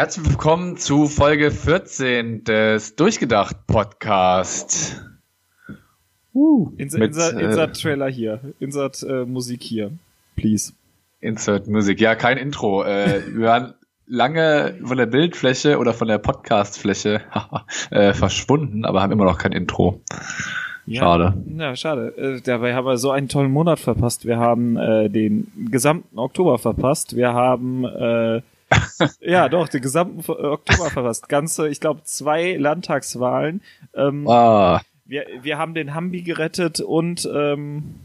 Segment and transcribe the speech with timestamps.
[0.00, 5.04] Herzlich willkommen zu Folge 14 des Durchgedacht Podcast.
[6.32, 9.92] Uh, insert, mit, insert, äh, insert Trailer hier, insert äh, Musik hier,
[10.36, 10.72] please.
[11.20, 12.82] Insert Musik, ja, kein Intro.
[12.82, 13.74] Äh, wir waren
[14.06, 17.20] lange von der Bildfläche oder von der Podcastfläche
[17.90, 20.00] äh, verschwunden, aber haben immer noch kein Intro.
[20.90, 21.34] Schade.
[21.46, 22.16] Ja, ja schade.
[22.16, 24.24] Äh, dabei haben wir so einen tollen Monat verpasst.
[24.24, 27.16] Wir haben äh, den gesamten Oktober verpasst.
[27.16, 28.40] Wir haben äh,
[29.20, 31.28] ja doch den gesamten Oktober verpasst.
[31.28, 33.62] Ganze, ich glaube, zwei Landtagswahlen.
[33.94, 34.80] Ähm, ah.
[35.04, 37.96] wir, wir haben den Hambi gerettet und ähm,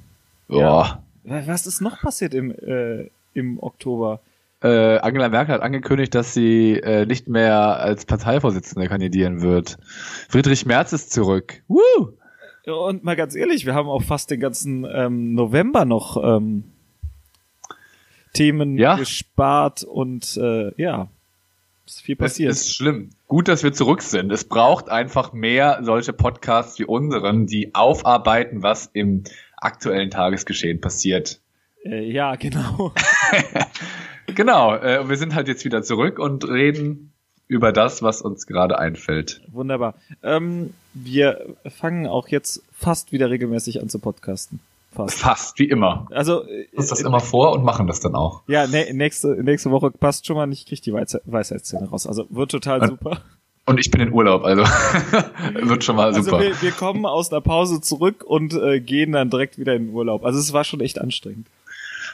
[0.48, 1.02] ja.
[1.24, 4.20] Was ist noch passiert im, äh, im Oktober?
[4.62, 9.78] Äh, Angela Merkel hat angekündigt, dass sie äh, nicht mehr als Parteivorsitzende kandidieren wird.
[10.30, 11.62] Friedrich Merz ist zurück.
[11.68, 12.14] Woo!
[12.66, 16.64] Und mal ganz ehrlich, wir haben auch fast den ganzen ähm, November noch ähm,
[18.36, 18.96] Themen ja.
[18.96, 21.10] gespart und äh, ja,
[21.86, 22.52] ist viel passiert.
[22.52, 23.12] Es ist schlimm.
[23.28, 24.32] Gut, dass wir zurück sind.
[24.32, 29.24] Es braucht einfach mehr solche Podcasts wie unseren, die aufarbeiten, was im
[29.58, 31.40] aktuellen Tagesgeschehen passiert.
[31.84, 32.94] Äh, ja, genau.
[34.28, 34.76] genau.
[34.76, 37.12] Äh, wir sind halt jetzt wieder zurück und reden
[37.48, 39.42] über das, was uns gerade einfällt.
[39.52, 39.96] Wunderbar.
[40.24, 44.60] Ähm, wir fangen auch jetzt fast wieder regelmäßig an zu podcasten.
[44.96, 45.20] Fast.
[45.20, 46.08] Fast, wie immer.
[46.12, 46.44] Also
[46.74, 48.44] uns das äh, immer vor und machen das dann auch.
[48.48, 52.08] Ja, ne, nächste nächste Woche passt schon mal nicht, krieg die Weisheitszähne raus.
[52.08, 53.22] Also wird total und, super.
[53.66, 54.64] Und ich bin in Urlaub, also
[55.62, 56.40] wird schon mal also super.
[56.40, 59.94] Wir, wir kommen aus der Pause zurück und äh, gehen dann direkt wieder in den
[59.94, 60.24] Urlaub.
[60.24, 61.48] Also es war schon echt anstrengend.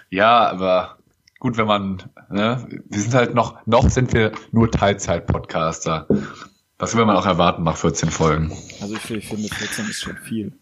[0.09, 0.97] Ja, aber
[1.39, 6.07] gut, wenn man, ne, wir sind halt noch, noch sind wir nur Teilzeit-Podcaster.
[6.77, 8.51] Was will man auch erwarten nach 14 Folgen?
[8.81, 10.53] Also ich, ich finde 14 ist schon viel.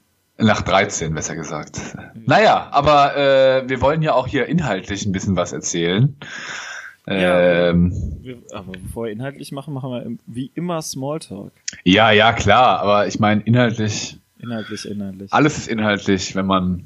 [0.42, 1.80] Nach 13, besser gesagt.
[2.26, 6.16] Naja, aber äh, wir wollen ja auch hier inhaltlich ein bisschen was erzählen.
[7.06, 11.52] Ja, ähm, wir, aber bevor wir inhaltlich machen, machen wir wie immer Smalltalk.
[11.84, 14.18] Ja, ja, klar, aber ich meine inhaltlich.
[14.38, 15.34] Inhaltlich, inhaltlich.
[15.34, 16.84] Alles ist inhaltlich, wenn man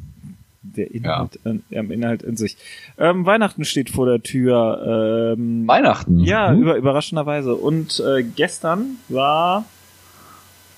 [0.63, 1.81] der Inhalt, ja.
[1.81, 2.57] äh, Inhalt in sich.
[2.97, 5.35] Ähm, Weihnachten steht vor der Tür.
[5.37, 6.19] Ähm, Weihnachten?
[6.19, 6.61] Ja, hm.
[6.61, 7.55] über, überraschenderweise.
[7.55, 9.65] Und äh, gestern war,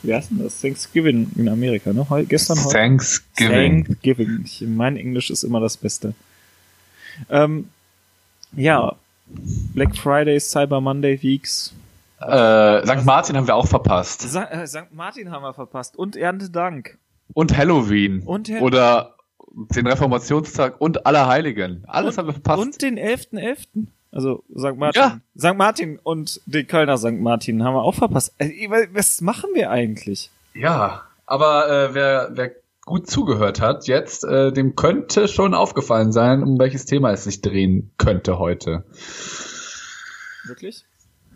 [0.05, 0.61] wie heißt denn das?
[0.61, 2.09] Thanksgiving in Amerika, ne?
[2.09, 2.69] Heu, gestern heute.
[2.69, 3.85] Thanksgiving.
[3.85, 4.41] Thanksgiving.
[4.45, 6.13] Ich, mein Englisch ist immer das Beste.
[7.29, 7.69] Ähm,
[8.53, 8.95] ja,
[9.73, 11.73] Black Friday, Cyber Monday Weeks.
[12.21, 13.05] Äh, St.
[13.05, 14.21] Martin haben wir auch verpasst.
[14.21, 14.35] St.
[14.35, 14.91] Äh, St.
[14.91, 15.97] Martin haben wir verpasst.
[15.97, 16.97] Und Erntedank.
[17.33, 18.21] Und Halloween.
[18.21, 18.63] Und Halloween.
[18.63, 19.15] Oder
[19.55, 21.83] den Reformationstag und Allerheiligen.
[21.87, 22.61] Alles und, haben wir verpasst.
[22.61, 23.33] Und den 11.11.
[23.33, 23.87] .11.
[24.15, 24.77] Also St.
[24.77, 25.01] Martin.
[25.01, 25.19] Ja.
[25.37, 25.57] St.
[25.57, 27.19] Martin und den Kölner St.
[27.19, 28.33] Martin haben wir auch verpasst.
[28.37, 30.31] Äh, was machen wir eigentlich?
[30.53, 32.51] Ja, aber äh, wer, wer
[32.85, 37.41] gut zugehört hat jetzt, äh, dem könnte schon aufgefallen sein, um welches Thema es sich
[37.41, 38.85] drehen könnte heute.
[40.45, 40.85] Wirklich?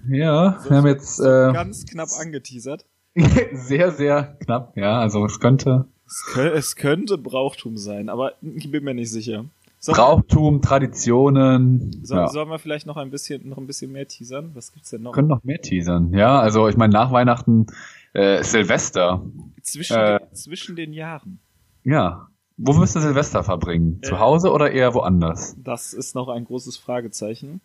[0.08, 2.86] Ja, so, wir haben jetzt äh, ganz knapp angeteasert.
[3.52, 5.02] sehr, sehr knapp, ja.
[5.02, 9.46] Also es könnte es, könnte, es könnte Brauchtum sein, aber ich bin mir nicht sicher.
[9.80, 12.04] Sollen Brauchtum, Traditionen.
[12.04, 12.28] Soll, ja.
[12.28, 14.52] Sollen wir vielleicht noch ein bisschen, noch ein bisschen mehr teasern?
[14.54, 15.12] Was gibt's denn noch?
[15.12, 16.14] Wir können noch mehr teasern.
[16.14, 17.68] Ja, also ich meine nach Weihnachten
[18.14, 19.26] äh, Silvester.
[19.62, 21.40] Zwischen, äh, den, zwischen den Jahren.
[21.84, 22.28] Ja.
[22.58, 24.00] Wo wirst du Silvester verbringen?
[24.02, 25.56] Äh, Zu Hause oder eher woanders?
[25.64, 27.62] Das ist noch ein großes Fragezeichen.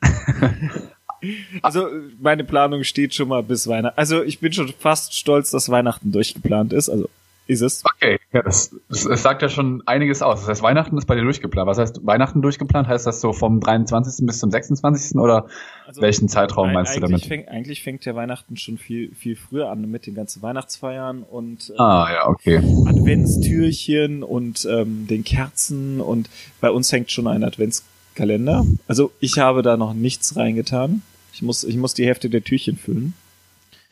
[1.62, 1.88] also
[2.20, 3.98] meine Planung steht schon mal bis Weihnachten.
[3.98, 6.88] Also ich bin schon fast stolz, dass Weihnachten durchgeplant ist.
[6.88, 7.08] Also
[7.46, 7.84] ist es.
[7.84, 10.40] Okay, ja, das, das, das sagt ja schon einiges aus.
[10.40, 11.66] Das heißt, Weihnachten ist bei dir durchgeplant.
[11.66, 12.88] Was heißt Weihnachten durchgeplant?
[12.88, 14.26] Heißt das so vom 23.
[14.26, 15.16] bis zum 26.
[15.16, 15.46] oder
[15.86, 17.24] also, welchen Zeitraum meinst du damit?
[17.24, 21.70] Fäng, eigentlich fängt ja Weihnachten schon viel, viel früher an mit den ganzen Weihnachtsfeiern und
[21.70, 22.56] äh, ah, ja, okay.
[22.86, 28.64] Adventstürchen und ähm, den Kerzen und bei uns hängt schon ein Adventskalender.
[28.88, 31.02] Also ich habe da noch nichts reingetan.
[31.34, 33.14] Ich muss, ich muss die Hälfte der Türchen füllen.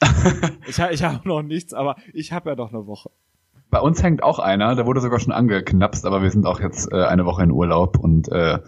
[0.67, 3.11] ich, ich habe noch nichts, aber ich habe ja noch eine Woche.
[3.73, 6.93] Bei uns hängt auch einer, der wurde sogar schon angeknapst, aber wir sind auch jetzt
[6.93, 8.59] äh, eine Woche in Urlaub und äh,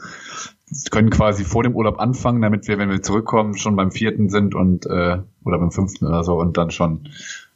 [0.91, 4.54] können quasi vor dem Urlaub anfangen, damit wir, wenn wir zurückkommen, schon beim vierten sind
[4.54, 7.11] und äh, oder beim fünften oder so und dann schon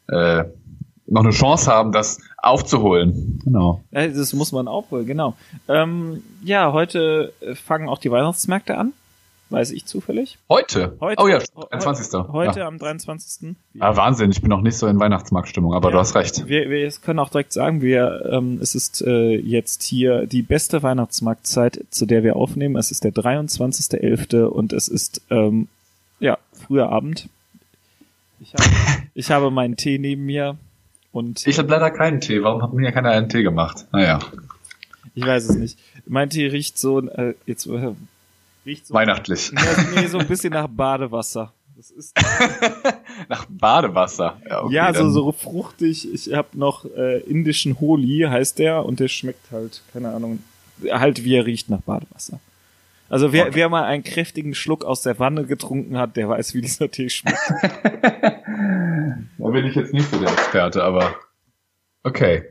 [0.08, 0.44] äh,
[1.06, 3.40] noch eine Chance haben, das aufzuholen.
[3.42, 3.82] Genau.
[3.92, 5.34] Das muss man aufholen, genau.
[5.68, 7.32] Ähm, ja, heute
[7.64, 8.92] fangen auch die Weihnachtsmärkte an.
[9.50, 10.38] Weiß ich zufällig?
[10.50, 10.96] Heute?
[11.00, 12.20] Heute oh ja, 23.
[12.28, 12.66] Heute ja.
[12.66, 13.56] am 23.
[13.78, 16.46] Ah, Wahnsinn, ich bin noch nicht so in Weihnachtsmarktstimmung, aber ja, du hast recht.
[16.48, 20.82] Wir, wir können auch direkt sagen, wir, ähm, es ist äh, jetzt hier die beste
[20.82, 22.76] Weihnachtsmarktzeit, zu der wir aufnehmen.
[22.76, 24.42] Es ist der 23.11.
[24.42, 25.68] und es ist ähm,
[26.20, 27.30] ja früher Abend.
[28.40, 28.70] Ich habe,
[29.14, 30.58] ich habe meinen Tee neben mir
[31.10, 32.42] und ich habe leider keinen Tee.
[32.42, 33.86] Warum hat mir keiner einen Tee gemacht?
[33.92, 34.20] Naja.
[35.14, 35.78] Ich weiß es nicht.
[36.06, 37.92] Mein Tee riecht so, äh, jetzt äh,
[38.68, 39.50] Riecht so Weihnachtlich.
[39.94, 41.54] Nee, so ein bisschen nach Badewasser.
[41.74, 42.14] Das ist
[43.30, 44.40] Nach Badewasser.
[44.46, 46.12] Ja, okay, ja, so, so fruchtig.
[46.12, 50.40] Ich habe noch äh, indischen Holi, heißt der, und der schmeckt halt, keine Ahnung,
[50.90, 52.40] halt wie er riecht nach Badewasser.
[53.08, 53.54] Also wer, Okay.
[53.54, 57.08] wer mal einen kräftigen Schluck aus der Wanne getrunken hat, der weiß, wie dieser Tee
[57.08, 57.38] schmeckt.
[59.38, 61.14] Da bin ich jetzt nicht so der Experte, aber
[62.02, 62.44] okay.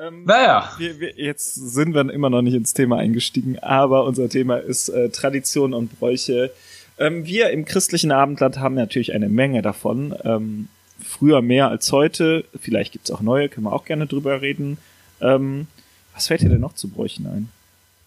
[0.00, 0.08] Ja.
[0.08, 0.72] Ähm, Naja.
[0.78, 4.88] wir, wir, jetzt sind wir immer noch nicht ins Thema eingestiegen, aber unser Thema ist
[4.88, 6.50] äh, Tradition und Bräuche.
[6.98, 10.14] Ähm, wir im christlichen Abendland haben natürlich eine Menge davon.
[10.24, 10.68] Ähm,
[11.02, 12.44] früher mehr als heute.
[12.60, 14.78] Vielleicht gibt's auch neue, können wir auch gerne drüber reden.
[15.20, 15.66] Ähm,
[16.14, 17.48] was fällt dir denn noch zu Bräuchen ein?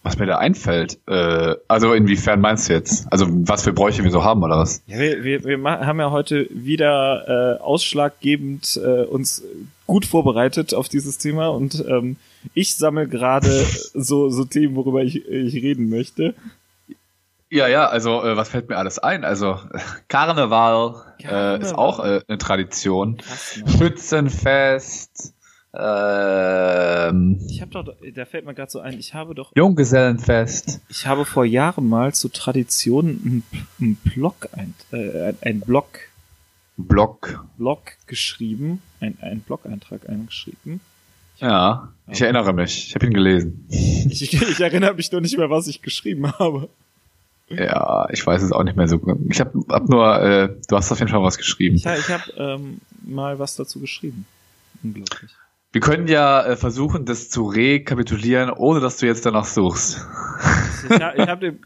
[0.04, 3.10] Was mir da einfällt, äh, also inwiefern meinst du jetzt?
[3.10, 4.82] Also was für Bräuche wir so haben oder was?
[4.86, 9.42] Ja, wir, wir, wir haben ja heute wieder äh, ausschlaggebend äh, uns
[9.86, 12.16] gut vorbereitet auf dieses Thema und ähm,
[12.52, 13.48] ich sammle gerade
[13.94, 16.34] so, so Themen, worüber ich, ich reden möchte.
[17.50, 19.24] Ja, ja, also äh, was fällt mir alles ein?
[19.24, 19.58] Also
[20.08, 21.60] Karneval, Karneval.
[21.60, 23.18] Äh, ist auch äh, eine Tradition.
[23.18, 23.70] Krass, ne?
[23.78, 25.33] Schützenfest,
[25.76, 30.80] ähm, Ich habe doch, da fällt mir gerade so ein, ich habe doch, Junggesellenfest.
[30.88, 33.42] ich habe vor Jahren mal zur Tradition
[33.80, 35.98] einen, Blog, ein, äh, ein- Blog,
[36.76, 37.44] Block.
[37.56, 40.80] Blog geschrieben, ein, ein Blog-Eintrag eingeschrieben.
[41.38, 42.88] Ja, ich erinnere mich.
[42.88, 43.66] Ich habe ihn gelesen.
[43.68, 46.68] Ich, ich, erinnere mich nur nicht mehr, was ich geschrieben habe.
[47.48, 49.00] Ja, ich weiß es auch nicht mehr so.
[49.28, 51.76] Ich habe hab nur, äh, du hast auf jeden Fall was geschrieben.
[51.76, 54.26] Ich, ich habe ähm, mal was dazu geschrieben.
[54.82, 55.30] Unglaublich.
[55.74, 60.06] Wir können ja äh, versuchen, das zu rekapitulieren, ohne dass du jetzt danach suchst.
[60.88, 61.58] Ich, ha, ich, hab den,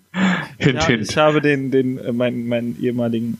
[0.59, 1.11] ich, Hint, ha, hint.
[1.11, 3.39] ich habe den, den, äh, meinen, meinen ehemaligen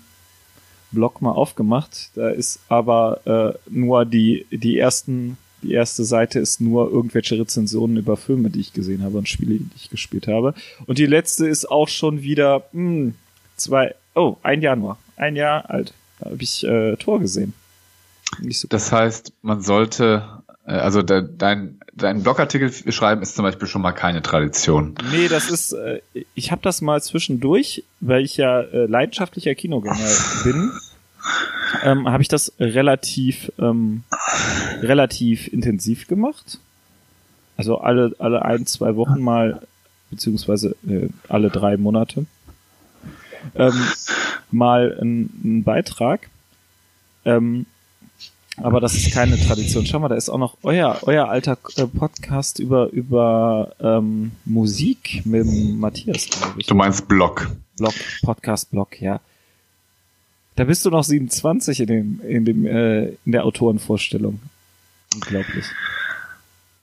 [0.91, 2.11] Blog mal aufgemacht.
[2.17, 7.97] Da ist aber äh, nur die, die ersten, die erste Seite ist nur irgendwelche Rezensionen
[7.97, 10.53] über Filme, die ich gesehen habe und Spiele, die ich gespielt habe.
[10.85, 13.13] Und die letzte ist auch schon wieder mh,
[13.57, 15.95] zwei, oh, ein Januar, ein Jahr alt.
[16.21, 17.55] Da habe ich äh, Tor gesehen.
[18.51, 20.38] So Das heißt, man sollte,
[20.75, 24.95] also de, dein, dein Blogartikel schreiben ist zum Beispiel schon mal keine Tradition.
[25.11, 26.01] Nee, das ist, äh,
[26.35, 29.97] ich habe das mal zwischendurch, weil ich ja äh, leidenschaftlicher Kinogänger
[30.45, 30.71] bin,
[31.83, 34.05] ähm, habe ich das relativ, ähm,
[34.83, 36.59] relativ intensiv gemacht.
[37.57, 39.67] Also alle, alle ein, zwei Wochen mal,
[40.11, 42.27] beziehungsweise äh, alle drei Monate,
[43.55, 43.75] ähm,
[44.51, 46.29] mal einen Beitrag.
[47.25, 47.67] Ähm,
[48.63, 49.87] aber das ist keine Tradition.
[49.87, 55.23] Schau mal, da ist auch noch euer, euer alter äh, Podcast über, über ähm, Musik
[55.25, 56.67] mit Matthias, glaube ich.
[56.67, 57.51] Du meinst Blog.
[57.77, 59.21] Blog, Podcast, Blog, ja.
[60.57, 64.41] Da bist du noch 27 in dem, in dem, äh, in der Autorenvorstellung.
[65.15, 65.67] Unglaublich.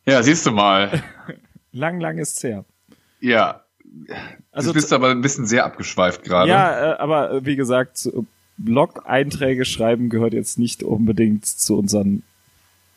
[0.05, 1.03] Ja, siehst du mal.
[1.71, 2.63] Lang, lang ist's her.
[3.19, 3.65] Ja.
[4.53, 6.49] Also du bist aber ein bisschen sehr abgeschweift gerade.
[6.49, 8.09] Ja, äh, aber äh, wie gesagt,
[8.57, 12.23] Blog-Einträge schreiben gehört jetzt nicht unbedingt zu unseren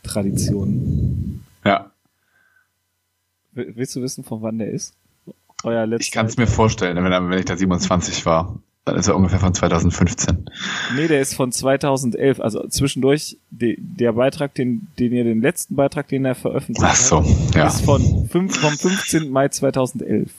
[0.03, 1.45] Traditionen.
[1.65, 1.91] ja.
[3.53, 4.95] Willst du wissen, von wann der ist?
[5.65, 6.03] Euer letzter.
[6.05, 8.61] Ich kann es mir vorstellen, wenn, wenn ich da 27 war.
[8.85, 10.47] Dann ist er ungefähr von 2015.
[10.97, 12.41] Nee, der ist von 2011.
[12.41, 16.97] Also zwischendurch, de, der Beitrag, den, den ihr, den letzten Beitrag, den er veröffentlicht Ach
[16.97, 17.67] so, hat, ja.
[17.67, 19.29] ist von fünf, vom 15.
[19.31, 20.31] Mai 2011.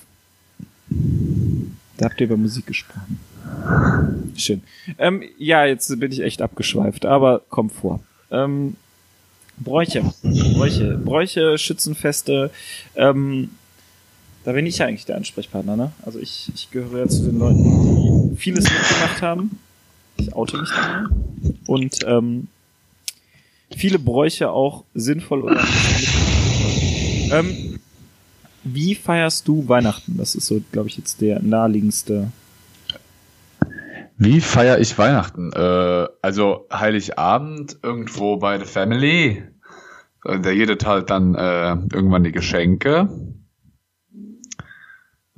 [1.97, 3.19] Da habt ihr über Musik gesprochen.
[4.35, 4.61] Schön.
[4.97, 7.99] Ähm, ja, jetzt bin ich echt abgeschweift, aber kommt vor.
[8.31, 8.75] Ähm,
[9.57, 12.49] Bräuche, Bräuche, Bräuche, Schützenfeste.
[12.95, 13.49] Ähm,
[14.45, 15.91] da bin ich ja eigentlich der Ansprechpartner, ne?
[16.05, 19.59] Also ich, ich gehöre ja zu den Leuten, die vieles mitgemacht haben.
[20.17, 21.09] Ich oute mich da mal.
[21.67, 22.47] Und ähm,
[23.75, 25.63] viele Bräuche auch sinnvoll oder.
[27.31, 27.79] Ähm,
[28.63, 30.17] wie feierst du Weihnachten?
[30.17, 32.31] Das ist so, glaube ich, jetzt der naheliegendste.
[34.21, 35.53] Wie feiere ich Weihnachten?
[35.53, 39.43] Äh, also Heiligabend irgendwo bei der Family.
[40.25, 43.07] Äh, Da jeder teilt dann äh, irgendwann die Geschenke.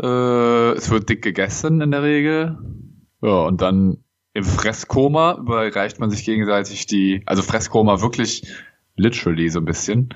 [0.02, 2.58] Äh, es wird dick gegessen in der Regel.
[3.22, 3.98] Ja, und dann
[4.34, 8.48] im Fresskoma überreicht man sich gegenseitig die, also Fresskoma wirklich
[8.96, 10.10] literally so ein bisschen.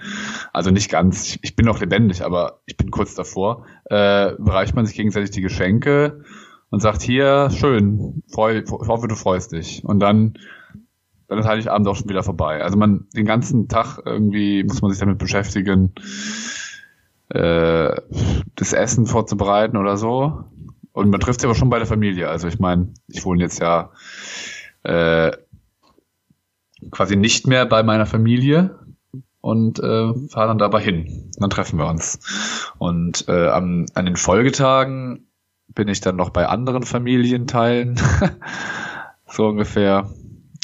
[0.54, 3.68] Also nicht ganz, ich, ich bin noch lebendig, aber ich bin kurz davor.
[3.92, 6.24] Äh, überreicht man sich gegenseitig die Geschenke
[6.76, 9.82] und sagt hier, schön, freu, ich hoffe, du freust dich.
[9.86, 10.34] Und dann,
[11.30, 12.62] dann ist Heiligabend auch schon wieder vorbei.
[12.62, 15.94] Also man, den ganzen Tag irgendwie muss man sich damit beschäftigen,
[17.30, 17.96] äh,
[18.58, 20.44] das Essen vorzubereiten oder so.
[20.92, 22.28] Und man trifft sich aber schon bei der Familie.
[22.28, 23.92] Also ich meine, ich wohne jetzt ja
[24.84, 25.32] äh,
[26.92, 28.80] quasi nicht mehr bei meiner Familie
[29.40, 31.32] und äh, fahre dann dabei hin.
[31.38, 32.20] Dann treffen wir uns.
[32.80, 35.26] Und äh, am, an den Folgetagen
[35.68, 38.00] bin ich dann noch bei anderen Familienteilen.
[39.28, 40.10] so ungefähr.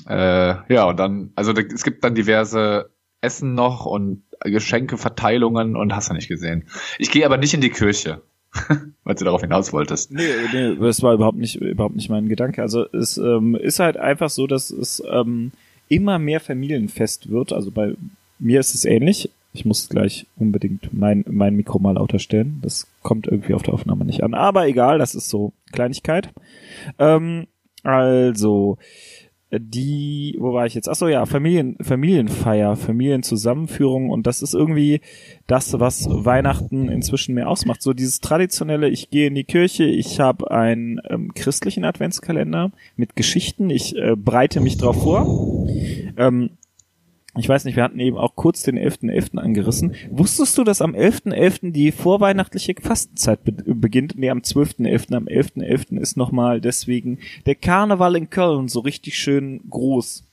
[0.07, 2.91] Äh, ja, und dann, also es gibt dann diverse
[3.21, 6.67] Essen noch und Geschenke, Verteilungen und hast du nicht gesehen.
[6.97, 8.21] Ich gehe aber nicht in die Kirche.
[9.03, 10.11] weil du darauf hinaus wolltest.
[10.11, 12.61] Nee, nee, das war überhaupt nicht, überhaupt nicht mein Gedanke.
[12.61, 15.51] Also es ähm, ist halt einfach so, dass es ähm,
[15.87, 17.53] immer mehr Familienfest wird.
[17.53, 17.95] Also bei
[18.39, 19.29] mir ist es ähnlich.
[19.53, 22.59] Ich muss gleich unbedingt mein, mein Mikro mal lauter stellen.
[22.61, 24.33] Das kommt irgendwie auf der Aufnahme nicht an.
[24.33, 26.29] Aber egal, das ist so Kleinigkeit.
[26.97, 27.47] Ähm,
[27.83, 28.77] also,
[29.51, 30.87] die, wo war ich jetzt?
[30.87, 35.01] Ach so, ja, Familien, Familienfeier, Familienzusammenführung und das ist irgendwie
[35.47, 37.81] das, was Weihnachten inzwischen mehr ausmacht.
[37.81, 43.15] So dieses traditionelle, ich gehe in die Kirche, ich habe einen ähm, christlichen Adventskalender mit
[43.15, 45.67] Geschichten, ich äh, breite mich drauf vor.
[46.17, 46.51] Ähm,
[47.37, 49.09] ich weiß nicht, wir hatten eben auch kurz den 11.11.
[49.09, 49.37] .11.
[49.37, 49.95] angerissen.
[50.09, 51.31] Wusstest du, dass am 11.11.
[51.31, 51.71] .11.
[51.71, 54.17] die vorweihnachtliche Fastenzeit be beginnt?
[54.17, 55.15] Nee, am 12.11.
[55.15, 55.63] Am 11.11.
[55.63, 55.99] .11.
[55.99, 60.25] ist nochmal deswegen der Karneval in Köln so richtig schön groß.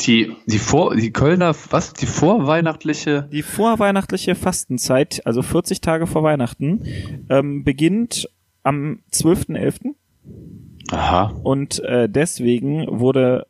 [0.00, 1.92] Die, die vor, die Kölner, was?
[1.94, 3.28] Die vorweihnachtliche?
[3.30, 6.82] Die vorweihnachtliche Fastenzeit, also 40 Tage vor Weihnachten,
[7.28, 8.28] ähm, beginnt
[8.62, 9.94] am 12.11.
[10.90, 11.32] Aha.
[11.42, 13.46] Und äh, deswegen wurde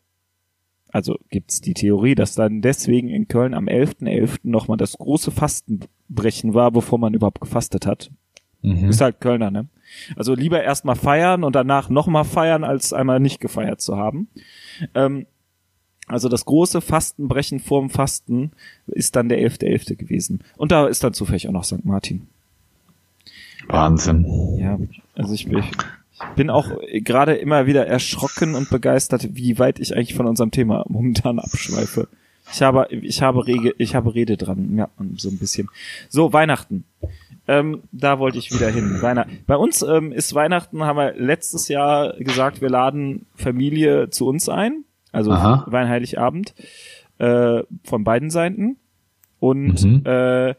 [0.96, 4.06] also gibt's die Theorie, dass dann deswegen in Köln am 11.11.
[4.06, 4.38] .11.
[4.44, 8.10] nochmal das große Fastenbrechen war, bevor man überhaupt gefastet hat.
[8.62, 8.88] Mhm.
[8.88, 9.66] Ist halt Kölner, ne?
[10.16, 14.28] Also lieber erstmal feiern und danach nochmal feiern, als einmal nicht gefeiert zu haben.
[14.94, 15.26] Ähm,
[16.06, 18.52] also das große Fastenbrechen vorm Fasten
[18.86, 19.90] ist dann der 11.11.
[19.90, 19.96] .11.
[19.96, 20.40] gewesen.
[20.56, 21.84] Und da ist dann zufällig auch noch St.
[21.84, 22.26] Martin.
[23.66, 24.24] Wahnsinn.
[24.58, 24.78] Ja,
[25.14, 25.76] also ich, ich ich
[26.34, 30.84] bin auch gerade immer wieder erschrocken und begeistert, wie weit ich eigentlich von unserem Thema
[30.88, 32.08] momentan abschweife.
[32.52, 35.68] Ich habe, ich habe Rege, ich habe Rede dran, ja, so ein bisschen.
[36.08, 36.84] So, Weihnachten.
[37.48, 39.00] Ähm, da wollte ich wieder hin.
[39.02, 39.28] Weihnacht.
[39.46, 44.48] Bei uns ähm, ist Weihnachten, haben wir letztes Jahr gesagt, wir laden Familie zu uns
[44.48, 44.84] ein.
[45.12, 46.54] Also Weinheiligabend
[47.18, 48.76] äh, von beiden Seiten.
[49.38, 50.02] Und mhm.
[50.04, 50.54] äh,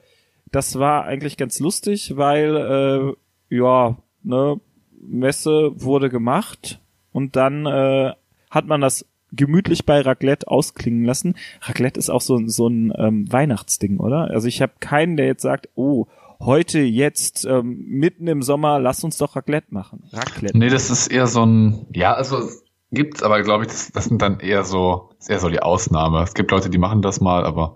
[0.51, 3.15] das war eigentlich ganz lustig, weil
[3.49, 4.59] äh, ja, ne,
[5.07, 6.79] Messe wurde gemacht
[7.11, 8.13] und dann äh,
[8.49, 11.35] hat man das gemütlich bei Raclette ausklingen lassen.
[11.61, 14.29] Raclette ist auch so, so ein ähm, Weihnachtsding, oder?
[14.31, 16.07] Also ich habe keinen, der jetzt sagt, oh,
[16.39, 20.03] heute, jetzt, ähm, mitten im Sommer, lass uns doch Raclette machen.
[20.11, 20.57] Raclette.
[20.57, 22.49] Nee, das ist eher so ein, ja, also
[22.91, 26.23] gibt's, aber glaube ich, das, das sind dann eher so, ist eher so die Ausnahme.
[26.23, 27.75] Es gibt Leute, die machen das mal, aber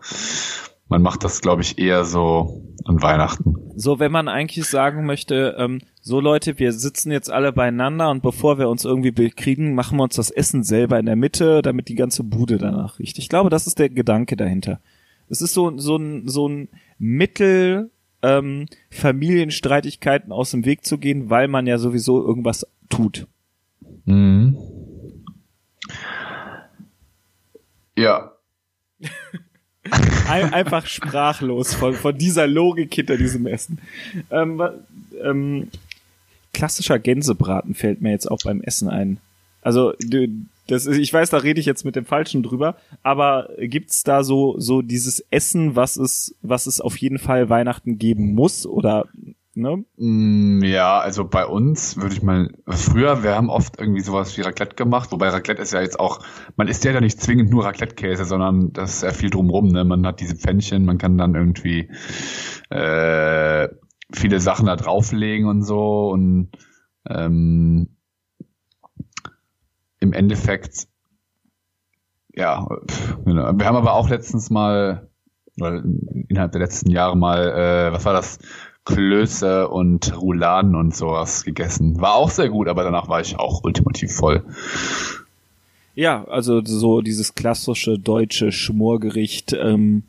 [0.91, 3.55] man macht das, glaube ich, eher so an Weihnachten.
[3.77, 8.21] So, wenn man eigentlich sagen möchte, ähm, so Leute, wir sitzen jetzt alle beieinander und
[8.21, 11.87] bevor wir uns irgendwie bekriegen, machen wir uns das Essen selber in der Mitte, damit
[11.87, 13.17] die ganze Bude danach riecht.
[13.19, 14.81] Ich glaube, das ist der Gedanke dahinter.
[15.29, 16.67] Es ist so, so ein, so ein
[16.99, 17.89] Mittel,
[18.21, 23.27] ähm, Familienstreitigkeiten aus dem Weg zu gehen, weil man ja sowieso irgendwas tut.
[24.03, 24.57] Mhm.
[27.95, 28.33] Ja.
[30.27, 33.79] Ein, einfach sprachlos von, von dieser Logik hinter diesem Essen.
[34.29, 34.61] Ähm,
[35.23, 35.67] ähm,
[36.53, 39.17] klassischer Gänsebraten fällt mir jetzt auch beim Essen ein.
[39.61, 39.93] Also
[40.67, 44.23] das ist, ich weiß, da rede ich jetzt mit dem Falschen drüber, aber gibt's da
[44.23, 49.07] so so dieses Essen, was es was es auf jeden Fall Weihnachten geben muss oder
[49.53, 49.83] Ne?
[49.97, 54.41] Mm, ja, also bei uns würde ich mal, früher, wir haben oft irgendwie sowas wie
[54.41, 56.19] Raclette gemacht, wobei Raclette ist ja jetzt auch,
[56.55, 59.83] man isst ja nicht zwingend nur Raclette-Käse, sondern das ist ja viel drumrum, ne?
[59.83, 61.89] Man hat diese Pfännchen, man kann dann irgendwie
[62.69, 63.67] äh,
[64.13, 66.51] viele Sachen da drauflegen und so und
[67.09, 67.97] ähm,
[69.99, 70.87] im Endeffekt,
[72.33, 72.65] ja,
[73.25, 75.09] wir haben aber auch letztens mal,
[75.59, 75.83] oder
[76.29, 78.39] innerhalb der letzten Jahre mal, äh, was war das?
[78.85, 82.01] Klöße und Rouladen und sowas gegessen.
[82.01, 84.43] War auch sehr gut, aber danach war ich auch ultimativ voll.
[85.93, 89.53] Ja, also so dieses klassische deutsche Schmorgericht.
[89.53, 90.03] Ähm,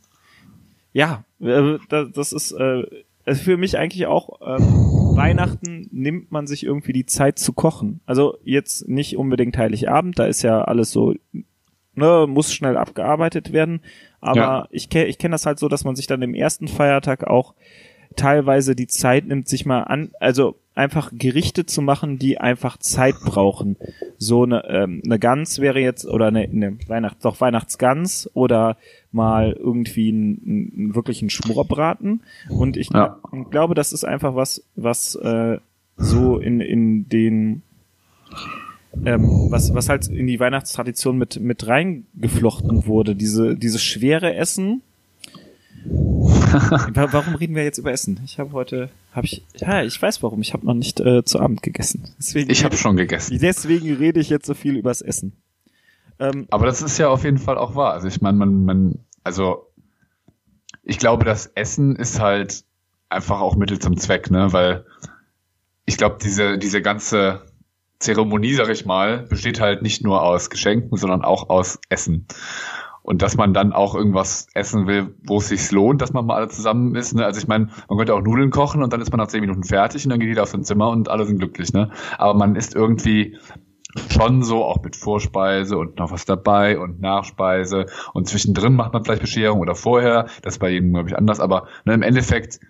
[0.93, 2.85] ja, äh, das ist äh,
[3.26, 8.00] für mich eigentlich auch ähm, Weihnachten nimmt man sich irgendwie die Zeit zu kochen.
[8.07, 11.14] Also jetzt nicht unbedingt Heiligabend, da ist ja alles so,
[11.95, 13.81] ne, muss schnell abgearbeitet werden.
[14.21, 14.69] Aber ja.
[14.71, 17.55] ich kenne ich kenn das halt so, dass man sich dann im ersten Feiertag auch
[18.14, 23.16] teilweise die Zeit nimmt, sich mal an, also einfach Gerichte zu machen, die einfach Zeit
[23.25, 23.76] brauchen.
[24.16, 28.76] So eine, ähm, eine Gans wäre jetzt, oder eine, eine Weihnachts, doch Weihnachtsgans oder
[29.11, 32.23] mal irgendwie ein, ein wirklichen Schmorbraten.
[32.49, 33.19] Und ich ja.
[33.50, 35.59] glaube, das ist einfach was, was äh,
[35.97, 37.62] so in, in den
[39.04, 43.14] ähm, was, was halt in die Weihnachtstradition mit, mit reingeflochten wurde.
[43.14, 44.83] Diese, dieses schwere Essen,
[46.95, 48.21] warum reden wir jetzt über Essen?
[48.25, 50.41] Ich habe heute, habe ich, ja, ich weiß warum.
[50.43, 52.15] Ich habe noch nicht äh, zu Abend gegessen.
[52.19, 53.39] Deswegen ich habe schon gegessen.
[53.41, 55.33] Deswegen rede ich jetzt so viel übers Essen.
[56.19, 57.93] Ähm, Aber das ist ja auf jeden Fall auch wahr.
[57.93, 59.67] Also ich meine, man, man, also
[60.83, 62.65] ich glaube, das Essen ist halt
[63.09, 64.53] einfach auch Mittel zum Zweck, ne?
[64.53, 64.85] Weil
[65.87, 67.43] ich glaube, diese, diese ganze
[67.99, 72.27] Zeremonie, sag ich mal, besteht halt nicht nur aus Geschenken, sondern auch aus Essen.
[73.03, 76.37] Und dass man dann auch irgendwas essen will, wo es sich lohnt, dass man mal
[76.37, 77.15] alle zusammen ist.
[77.15, 77.25] Ne?
[77.25, 79.65] Also ich meine, man könnte auch Nudeln kochen und dann ist man nach zehn Minuten
[79.65, 81.73] fertig und dann geht jeder auf sein Zimmer und alle sind glücklich.
[81.73, 81.91] Ne?
[82.17, 83.37] Aber man ist irgendwie
[84.09, 89.05] schon so, auch mit Vorspeise und noch was dabei und Nachspeise und zwischendrin macht man
[89.05, 90.29] vielleicht Bescherung oder vorher.
[90.43, 91.41] Das ist bei jedem, glaube ich, anders.
[91.41, 92.61] Aber ne, im Endeffekt,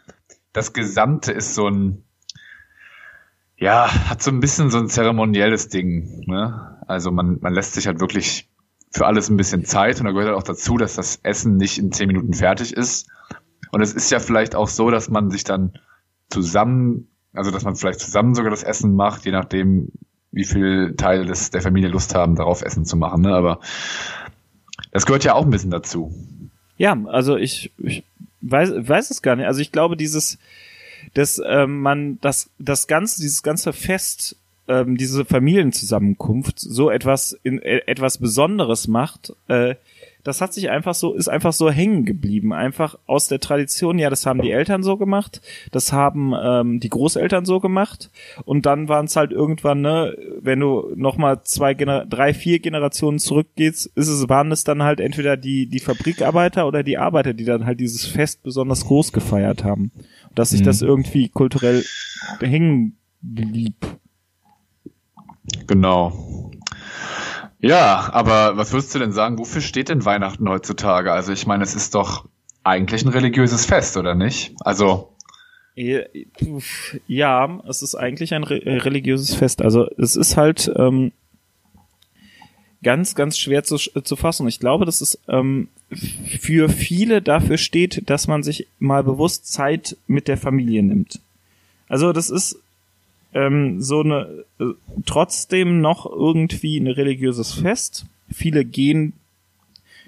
[0.52, 2.04] das Gesamte ist so ein,
[3.56, 6.24] ja, hat so ein bisschen so ein zeremonielles Ding.
[6.26, 6.78] Ne?
[6.88, 8.51] Also man, man lässt sich halt wirklich
[8.92, 11.78] für alles ein bisschen Zeit und da gehört halt auch dazu, dass das Essen nicht
[11.78, 13.08] in zehn Minuten fertig ist.
[13.70, 15.78] Und es ist ja vielleicht auch so, dass man sich dann
[16.28, 19.92] zusammen, also dass man vielleicht zusammen sogar das Essen macht, je nachdem,
[20.30, 23.22] wie viel Teile des, der Familie Lust haben, darauf Essen zu machen.
[23.22, 23.34] Ne?
[23.34, 23.60] Aber
[24.90, 26.12] das gehört ja auch ein bisschen dazu.
[26.76, 28.04] Ja, also ich, ich
[28.42, 29.46] weiß, weiß es gar nicht.
[29.46, 30.38] Also ich glaube, dieses,
[31.14, 34.36] dass ähm, man das, das ganze, dieses ganze Fest
[34.68, 39.74] ähm, diese Familienzusammenkunft so etwas in äh, etwas Besonderes macht, äh,
[40.24, 42.52] das hat sich einfach so, ist einfach so hängen geblieben.
[42.52, 45.40] Einfach aus der Tradition, ja, das haben die Eltern so gemacht,
[45.72, 48.10] das haben ähm, die Großeltern so gemacht
[48.44, 53.18] und dann waren es halt irgendwann, ne, wenn du nochmal zwei, Gener drei, vier Generationen
[53.18, 57.44] zurückgehst, ist es, waren es dann halt entweder die, die Fabrikarbeiter oder die Arbeiter, die
[57.44, 59.90] dann halt dieses Fest besonders groß gefeiert haben.
[60.34, 60.66] Dass sich mhm.
[60.66, 61.84] das irgendwie kulturell
[62.40, 63.74] hängen blieb.
[65.66, 66.50] Genau.
[67.60, 71.12] Ja, aber was würdest du denn sagen, wofür steht denn Weihnachten heutzutage?
[71.12, 72.26] Also ich meine, es ist doch
[72.64, 74.54] eigentlich ein religiöses Fest, oder nicht?
[74.60, 75.08] Also.
[77.06, 79.62] Ja, es ist eigentlich ein religiöses Fest.
[79.62, 81.12] Also es ist halt ähm,
[82.82, 84.48] ganz, ganz schwer zu, zu fassen.
[84.48, 85.68] Ich glaube, dass es ähm,
[86.40, 91.20] für viele dafür steht, dass man sich mal bewusst Zeit mit der Familie nimmt.
[91.88, 92.58] Also das ist
[93.34, 94.64] ähm, so eine äh,
[95.06, 98.06] trotzdem noch irgendwie ein religiöses Fest.
[98.30, 99.14] Viele gehen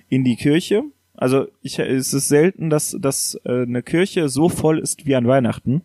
[0.09, 0.85] in die Kirche.
[1.17, 5.27] Also ich, es ist selten, dass, dass äh, eine Kirche so voll ist wie an
[5.27, 5.83] Weihnachten.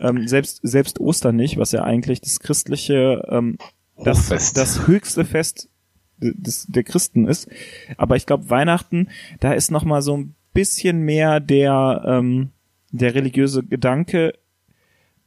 [0.00, 3.58] Ähm, selbst, selbst Ostern nicht, was ja eigentlich das christliche, ähm,
[4.02, 5.68] das, das höchste Fest
[6.16, 7.48] des, der Christen ist.
[7.98, 9.08] Aber ich glaube, Weihnachten,
[9.40, 12.50] da ist noch mal so ein bisschen mehr der, ähm,
[12.90, 14.32] der religiöse Gedanke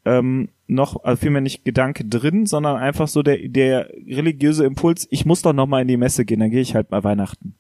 [0.06, 5.26] ähm, noch, also vielmehr nicht Gedanke drin, sondern einfach so der, der religiöse Impuls, ich
[5.26, 7.56] muss doch noch mal in die Messe gehen, dann gehe ich halt mal Weihnachten.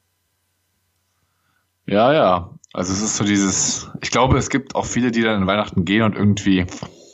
[1.85, 2.49] Ja, ja.
[2.73, 5.85] Also es ist so dieses, ich glaube, es gibt auch viele, die dann in Weihnachten
[5.85, 6.65] gehen und irgendwie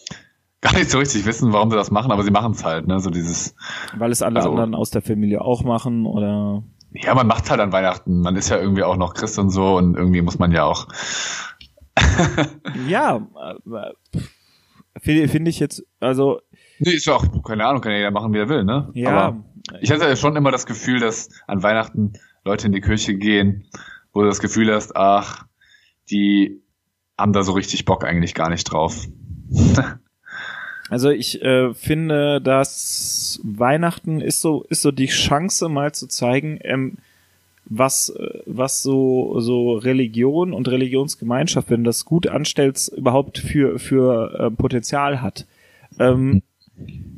[0.61, 2.99] gar nicht so richtig wissen, warum sie das machen, aber sie machen es halt, ne?
[2.99, 3.55] So dieses.
[3.97, 6.63] Weil es alle also, anderen aus der Familie auch machen oder.
[6.91, 8.21] Ja, man macht halt an Weihnachten.
[8.21, 10.87] Man ist ja irgendwie auch noch Christ und so und irgendwie muss man ja auch.
[12.87, 13.27] ja,
[15.01, 16.41] Finde find ich jetzt, also.
[16.79, 18.89] Nee, ist ja auch, keine Ahnung, kann ja machen, wie er will, ne?
[18.93, 19.09] Ja.
[19.09, 19.43] Aber
[19.81, 23.67] ich hatte ja schon immer das Gefühl, dass an Weihnachten Leute in die Kirche gehen,
[24.13, 25.45] wo du das Gefühl hast, ach,
[26.09, 26.61] die
[27.17, 29.05] haben da so richtig Bock eigentlich gar nicht drauf.
[30.89, 36.59] also ich äh, finde, dass Weihnachten ist so, ist so die Chance mal zu zeigen,
[36.63, 36.97] ähm,
[37.69, 38.13] was,
[38.45, 44.51] was so, so Religion und Religionsgemeinschaft, wenn du das gut anstellst, überhaupt für, für äh,
[44.51, 45.45] Potenzial hat.
[45.99, 46.41] Ähm,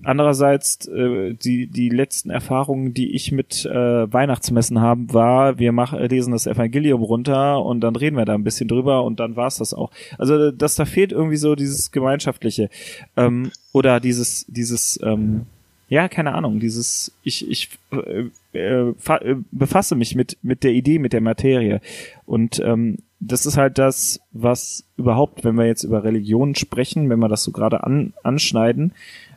[0.04, 6.00] andererseits, äh, die, die letzten Erfahrungen, die ich mit äh, Weihnachtsmessen haben, war, wir machen,
[6.00, 9.58] lesen das Evangelium runter und dann reden wir da ein bisschen drüber und dann war's
[9.58, 9.92] das auch.
[10.18, 12.70] Also, dass da fehlt irgendwie so dieses Gemeinschaftliche.
[13.16, 15.46] Ähm, oder dieses, dieses, ähm,
[15.92, 21.00] ja, keine Ahnung, dieses, ich, ich äh, äh, äh, befasse mich mit, mit der Idee,
[21.00, 21.82] mit der Materie.
[22.26, 27.20] Und ähm, das ist halt das, was überhaupt, wenn wir jetzt über Religion sprechen, wenn
[27.20, 28.94] wir das so gerade an, anschneiden,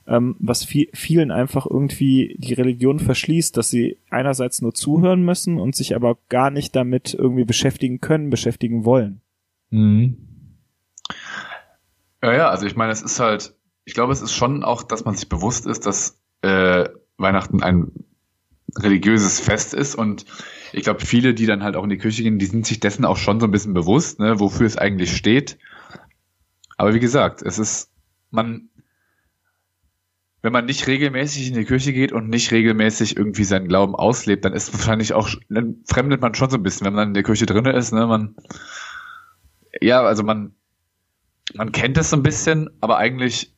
[0.07, 5.59] ähm, was viel, vielen einfach irgendwie die Religion verschließt, dass sie einerseits nur zuhören müssen
[5.59, 9.21] und sich aber gar nicht damit irgendwie beschäftigen können, beschäftigen wollen.
[9.71, 10.19] Mhm.
[12.23, 15.05] Ja, ja, also ich meine, es ist halt, ich glaube, es ist schon auch, dass
[15.05, 17.91] man sich bewusst ist, dass äh, Weihnachten ein
[18.77, 20.27] religiöses Fest ist und
[20.73, 23.05] ich glaube, viele, die dann halt auch in die Kirche gehen, die sind sich dessen
[23.05, 25.59] auch schon so ein bisschen bewusst, ne, wofür es eigentlich steht.
[26.77, 27.91] Aber wie gesagt, es ist,
[28.31, 28.69] man,
[30.43, 34.45] wenn man nicht regelmäßig in die Kirche geht und nicht regelmäßig irgendwie seinen Glauben auslebt,
[34.45, 37.23] dann ist wahrscheinlich auch, dann fremdet man schon so ein bisschen, wenn man in der
[37.23, 38.35] Kirche drinne ist, ne, man,
[39.81, 40.55] Ja, also man,
[41.55, 43.55] man kennt es so ein bisschen, aber eigentlich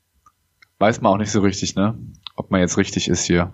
[0.78, 1.98] weiß man auch nicht so richtig, ne?
[2.36, 3.52] Ob man jetzt richtig ist hier.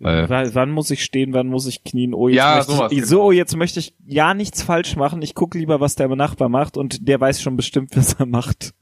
[0.00, 2.14] Weil, wann muss ich stehen, wann muss ich knien?
[2.14, 3.08] Oh, jetzt Ja, möchte sowas, ich, genau.
[3.08, 5.22] so, jetzt möchte ich ja nichts falsch machen.
[5.22, 8.74] Ich gucke lieber, was der Nachbar macht und der weiß schon bestimmt, was er macht.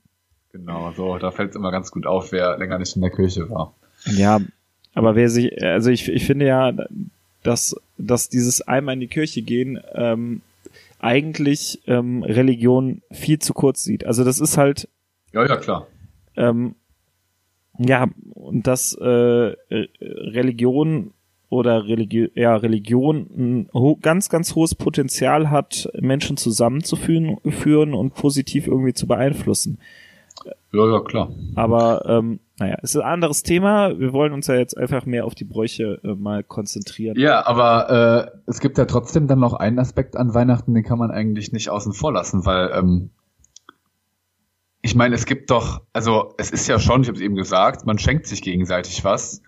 [0.53, 3.49] Genau, so, da fällt es immer ganz gut auf, wer länger nicht in der Kirche
[3.51, 3.75] war.
[4.07, 4.41] Ja,
[4.95, 6.73] aber wer sich, also ich, ich finde ja,
[7.43, 10.43] dass, dass dieses einmal in die Kirche gehen ähm,
[10.99, 14.07] eigentlich ähm, Religion viel zu kurz sieht.
[14.07, 14.89] Also das ist halt
[15.33, 15.87] Ja, ja, klar.
[16.37, 16.75] ähm,
[17.79, 19.07] ja, und dass äh,
[19.53, 21.13] äh, Religion
[21.49, 28.67] oder Religi ja, Religion ein ganz, ganz hohes Potenzial hat, Menschen zusammenzuführen führen und positiv
[28.67, 29.79] irgendwie zu beeinflussen.
[30.73, 31.31] Ja, ja, klar.
[31.55, 33.99] Aber ähm, naja, es ist ein anderes Thema.
[33.99, 37.19] Wir wollen uns ja jetzt einfach mehr auf die Bräuche äh, mal konzentrieren.
[37.19, 40.99] Ja, aber äh, es gibt ja trotzdem dann noch einen Aspekt an Weihnachten, den kann
[40.99, 43.11] man eigentlich nicht außen vor lassen, weil ähm,
[44.83, 47.87] ich meine, es gibt doch, also es ist ja schon, ich habe es eben gesagt,
[47.87, 49.43] man schenkt sich gegenseitig was.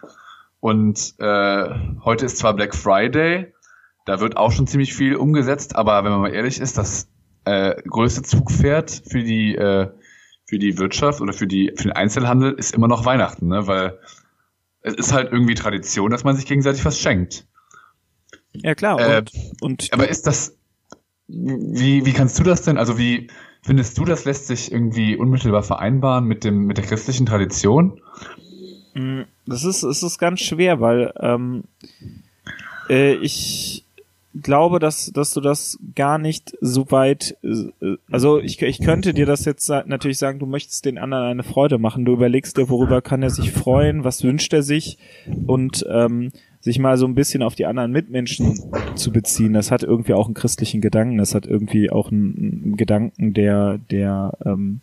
[0.60, 1.68] Und äh,
[2.04, 3.52] heute ist zwar Black Friday,
[4.06, 7.08] da wird auch schon ziemlich viel umgesetzt, aber wenn man mal ehrlich ist, das
[7.44, 9.90] äh, größte Zugpferd für die äh,
[10.46, 13.66] für die Wirtschaft oder für die für den Einzelhandel ist immer noch Weihnachten, ne?
[13.66, 13.98] Weil
[14.80, 17.46] es ist halt irgendwie Tradition, dass man sich gegenseitig was schenkt.
[18.52, 19.00] Ja klar.
[19.00, 20.56] Äh, Und, und Aber ist das,
[21.26, 23.30] wie, wie kannst du das denn, also wie
[23.64, 28.00] findest du, das lässt sich irgendwie unmittelbar vereinbaren mit dem, mit der christlichen Tradition?
[28.94, 31.64] Mm, Das ist, es ist ganz schwer, weil ähm,
[32.88, 33.84] äh, ich
[34.34, 39.26] glaube, dass, dass du das gar nicht so weit, äh, also ich, ich könnte dir
[39.26, 42.04] das jetzt natürlich sagen, du möchtest den anderen eine Freude machen.
[42.04, 44.98] Du überlegst dir, worüber kann er sich freuen, was wünscht er sich
[45.46, 46.32] und ähm,
[46.64, 48.58] sich mal so ein bisschen auf die anderen Mitmenschen
[48.94, 49.52] zu beziehen.
[49.52, 53.76] Das hat irgendwie auch einen christlichen Gedanken, das hat irgendwie auch einen, einen Gedanken, der,
[53.90, 54.80] der, ähm,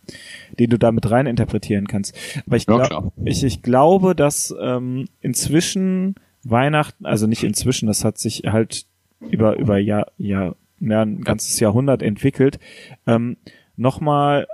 [0.60, 2.16] den du damit rein interpretieren kannst.
[2.46, 3.12] Aber ich, Ja, glaub- klar.
[3.26, 6.14] ich, ich glaube, dass ähm, inzwischen
[6.44, 8.86] Weihnachten, also nicht inzwischen, das hat sich halt
[9.32, 12.60] über über Jahr, Jahr, ja, ein ganzes Jahrhundert entwickelt,
[13.08, 13.38] ähm,
[13.76, 14.48] nochmal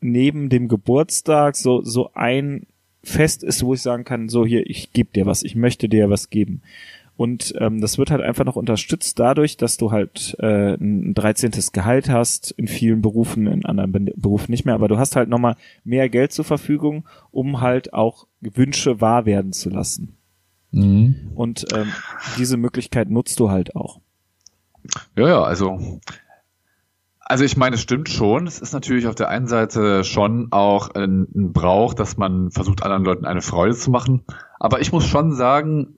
[0.00, 2.66] neben dem Geburtstag so so ein
[3.02, 6.10] Fest ist, wo ich sagen kann, so hier, ich gebe dir was, ich möchte dir
[6.10, 6.62] was geben.
[7.16, 11.50] Und ähm, das wird halt einfach noch unterstützt dadurch, dass du halt äh, ein 13.
[11.72, 15.28] Gehalt hast, in vielen Berufen, in anderen Be Berufen nicht mehr, aber du hast halt
[15.28, 20.16] nochmal mehr Geld zur Verfügung, um halt auch Wünsche wahr werden zu lassen.
[21.34, 21.92] Und ähm,
[22.38, 24.00] diese Möglichkeit nutzt du halt auch.
[25.14, 26.00] Ja, ja, also,
[27.30, 28.48] also ich meine, es stimmt schon.
[28.48, 32.82] Es ist natürlich auf der einen Seite schon auch ein, ein Brauch, dass man versucht,
[32.82, 34.24] anderen Leuten eine Freude zu machen.
[34.58, 35.96] Aber ich muss schon sagen,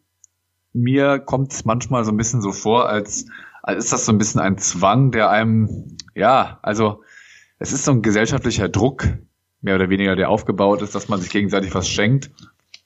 [0.75, 3.25] mir kommt es manchmal so ein bisschen so vor, als,
[3.63, 7.03] als ist das so ein bisschen ein Zwang, der einem, ja, also
[7.59, 9.09] es ist so ein gesellschaftlicher Druck,
[9.63, 12.31] mehr oder weniger, der aufgebaut ist, dass man sich gegenseitig was schenkt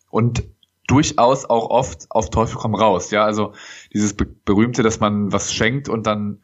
[0.09, 0.45] und
[0.87, 3.11] durchaus auch oft auf Teufel komm raus.
[3.11, 3.55] Ja, also
[3.93, 6.39] dieses be berühmte, dass man was schenkt und dann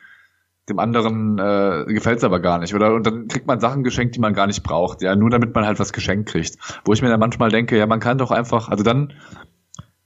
[0.68, 2.74] dem anderen äh, gefällt es aber gar nicht.
[2.74, 5.54] Oder und dann kriegt man Sachen geschenkt, die man gar nicht braucht, ja, nur damit
[5.54, 6.56] man halt was geschenkt kriegt.
[6.84, 9.12] Wo ich mir dann manchmal denke, ja, man kann doch einfach, also dann,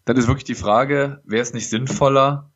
[0.04, 2.50] dann ist wirklich die Frage, wäre es nicht sinnvoller,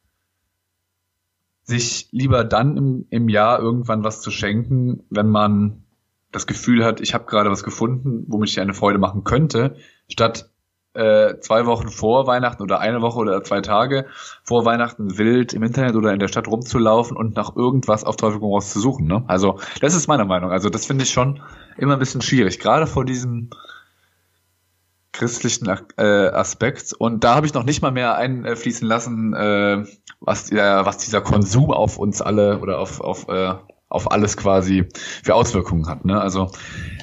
[1.62, 5.84] sich lieber dann im, im Jahr irgendwann was zu schenken, wenn man
[6.32, 9.76] das Gefühl hat, ich habe gerade was gefunden, womit ich eine Freude machen könnte,
[10.08, 10.50] statt
[10.94, 14.06] äh, zwei Wochen vor Weihnachten oder eine Woche oder zwei Tage
[14.42, 18.40] vor Weihnachten wild im Internet oder in der Stadt rumzulaufen und nach irgendwas auf Teufel
[18.40, 19.06] komm raus zu suchen.
[19.06, 19.24] Ne?
[19.28, 20.50] Also das ist meine Meinung.
[20.50, 21.40] Also das finde ich schon
[21.76, 23.50] immer ein bisschen schwierig, gerade vor diesem
[25.12, 26.92] christlichen äh, Aspekt.
[26.92, 29.84] Und da habe ich noch nicht mal mehr einfließen lassen, äh,
[30.20, 33.54] was, der, was dieser Konsum auf uns alle oder auf, auf, äh,
[33.90, 36.04] auf alles quasi für Auswirkungen hat.
[36.04, 36.18] Ne?
[36.18, 36.50] Also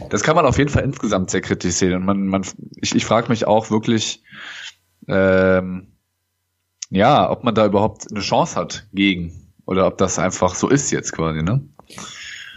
[0.10, 1.94] das kann man auf jeden Fall insgesamt sehr kritisch sehen.
[1.94, 2.44] Und man, man,
[2.78, 4.24] ich, ich frage mich auch wirklich,
[5.08, 5.88] ähm,
[6.90, 9.34] ja, ob man da überhaupt eine Chance hat gegen
[9.66, 11.62] oder ob das einfach so ist jetzt quasi, ne?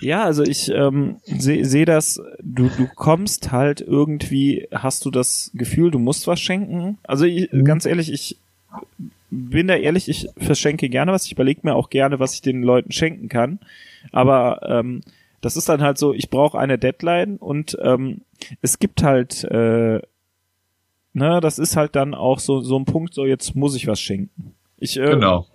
[0.00, 5.50] Ja, also ich ähm, sehe seh das, du, du kommst halt irgendwie, hast du das
[5.54, 6.98] Gefühl, du musst was schenken.
[7.02, 8.38] Also ich, ganz ehrlich, ich
[9.30, 12.62] bin da ehrlich, ich verschenke gerne was, ich überlege mir auch gerne, was ich den
[12.62, 13.58] Leuten schenken kann.
[14.12, 15.02] Aber ähm,
[15.40, 18.22] das ist dann halt so, ich brauche eine Deadline und ähm,
[18.62, 20.00] es gibt halt, äh,
[21.12, 24.00] ne, das ist halt dann auch so, so ein Punkt, so jetzt muss ich was
[24.00, 24.54] schenken.
[24.78, 25.46] Ich, äh, Genau.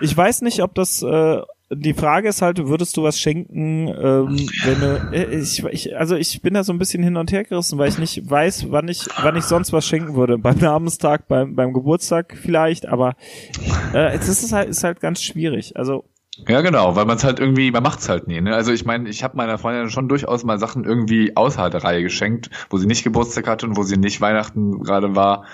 [0.00, 4.48] ich weiß nicht, ob das äh, die Frage ist halt, würdest du was schenken, ähm,
[4.64, 7.42] wenn du, äh, ich, ich, also ich bin da so ein bisschen hin und her
[7.42, 10.38] gerissen, weil ich nicht weiß, wann ich, wann ich sonst was schenken würde.
[10.38, 13.16] Beim Namenstag, beim, beim Geburtstag vielleicht, aber
[13.92, 15.76] äh, es ist halt, ist halt ganz schwierig.
[15.76, 16.04] Also
[16.48, 18.40] Ja, genau, weil man es halt irgendwie, man macht's halt nie.
[18.40, 18.54] Ne?
[18.54, 22.02] Also ich meine, ich habe meiner Freundin schon durchaus mal Sachen irgendwie außerhalb der Reihe
[22.02, 25.46] geschenkt, wo sie nicht Geburtstag hatte und wo sie nicht Weihnachten gerade war.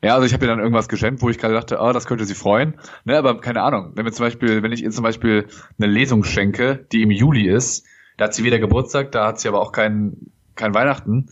[0.00, 2.24] Ja, also ich habe ihr dann irgendwas geschenkt, wo ich gerade dachte, oh, das könnte
[2.24, 2.74] sie freuen.
[3.04, 5.46] Ne, aber keine Ahnung, wenn wir zum Beispiel, wenn ich ihr zum Beispiel
[5.78, 9.48] eine Lesung schenke, die im Juli ist, da hat sie wieder Geburtstag, da hat sie
[9.48, 11.30] aber auch kein, kein Weihnachten.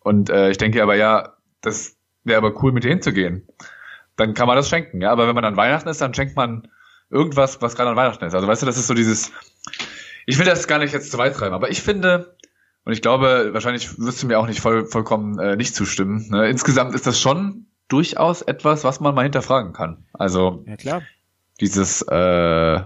[0.00, 3.46] Und äh, ich denke aber, ja, das wäre aber cool, mit ihr hinzugehen.
[4.16, 5.10] Dann kann man das schenken, ja.
[5.10, 6.68] Aber wenn man an Weihnachten ist, dann schenkt man
[7.10, 8.34] irgendwas, was gerade an Weihnachten ist.
[8.34, 9.32] Also weißt du, das ist so dieses.
[10.26, 12.36] Ich will das gar nicht jetzt zu weit treiben, aber ich finde,
[12.84, 16.28] und ich glaube, wahrscheinlich wirst du mir auch nicht voll, vollkommen äh, nicht zustimmen.
[16.30, 16.48] Ne?
[16.48, 20.04] Insgesamt ist das schon durchaus etwas, was man mal hinterfragen kann.
[20.12, 21.02] Also Ja, klar.
[21.60, 22.80] dieses, äh,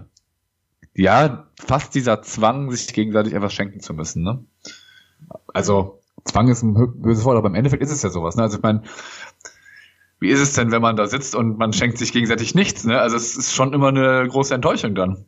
[0.94, 4.22] ja, fast dieser Zwang, sich gegenseitig etwas schenken zu müssen.
[4.22, 4.44] Ne?
[5.52, 8.36] Also Zwang ist ein böses Wort, aber im Endeffekt ist es ja sowas.
[8.36, 8.42] Ne?
[8.44, 8.82] Also ich meine,
[10.20, 12.84] wie ist es denn, wenn man da sitzt und man schenkt sich gegenseitig nichts?
[12.84, 12.98] Ne?
[12.98, 15.24] Also es ist schon immer eine große Enttäuschung dann.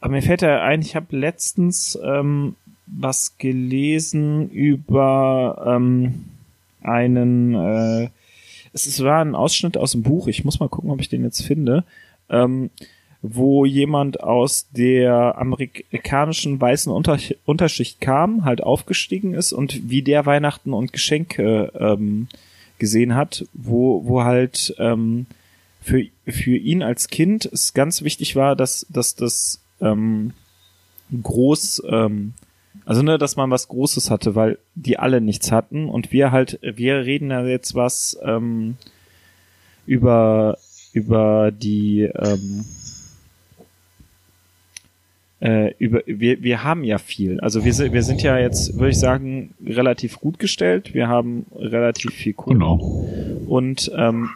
[0.00, 2.56] Aber mir fällt ja ein, ich habe letztens ähm,
[2.86, 6.26] was gelesen über ähm,
[6.82, 8.10] einen, äh,
[8.72, 11.42] es war ein Ausschnitt aus dem Buch, ich muss mal gucken, ob ich den jetzt
[11.42, 11.84] finde,
[12.28, 12.70] ähm,
[13.22, 20.26] wo jemand aus der amerikanischen weißen Unter Unterschicht kam, halt aufgestiegen ist und wie der
[20.26, 22.28] Weihnachten und Geschenke ähm,
[22.84, 25.24] gesehen hat, wo, wo halt ähm,
[25.80, 30.32] für, für ihn als Kind es ganz wichtig war, dass, dass das ähm,
[31.22, 32.34] groß, ähm,
[32.84, 35.88] also ne, dass man was Großes hatte, weil die alle nichts hatten.
[35.88, 38.76] Und wir halt, wir reden ja jetzt was ähm,
[39.86, 40.58] über
[40.92, 42.64] über die ähm,
[45.44, 47.38] äh, über wir wir haben ja viel.
[47.40, 50.94] Also wir sind wir sind ja jetzt würde ich sagen relativ gut gestellt.
[50.94, 52.54] Wir haben relativ viel Kohle.
[52.54, 53.06] Genau.
[53.46, 54.30] Und ähm,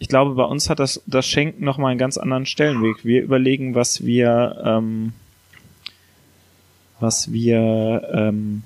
[0.00, 3.04] ich glaube, bei uns hat das, das Schenken nochmal einen ganz anderen Stellenweg.
[3.04, 5.12] Wir überlegen, was wir, ähm,
[6.98, 8.62] was wir, ähm,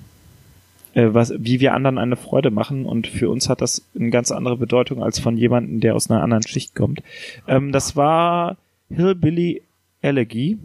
[0.93, 2.85] äh, was, wie wir anderen eine Freude machen.
[2.85, 6.23] Und für uns hat das eine ganz andere Bedeutung als von jemandem, der aus einer
[6.23, 7.03] anderen Schicht kommt.
[7.49, 8.55] Ähm, das war
[8.89, 9.61] Hillbilly
[10.01, 10.57] Elegy.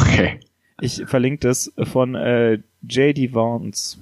[0.00, 0.40] Okay.
[0.80, 2.58] Ich verlinke das von äh,
[2.88, 3.34] J.D.
[3.34, 3.98] Vance.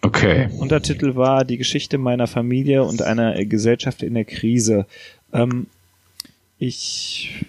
[0.00, 0.48] Okay.
[0.58, 4.86] Untertitel war Die Geschichte meiner Familie und einer äh, Gesellschaft in der Krise.
[5.32, 5.66] Ähm,
[6.58, 7.44] ich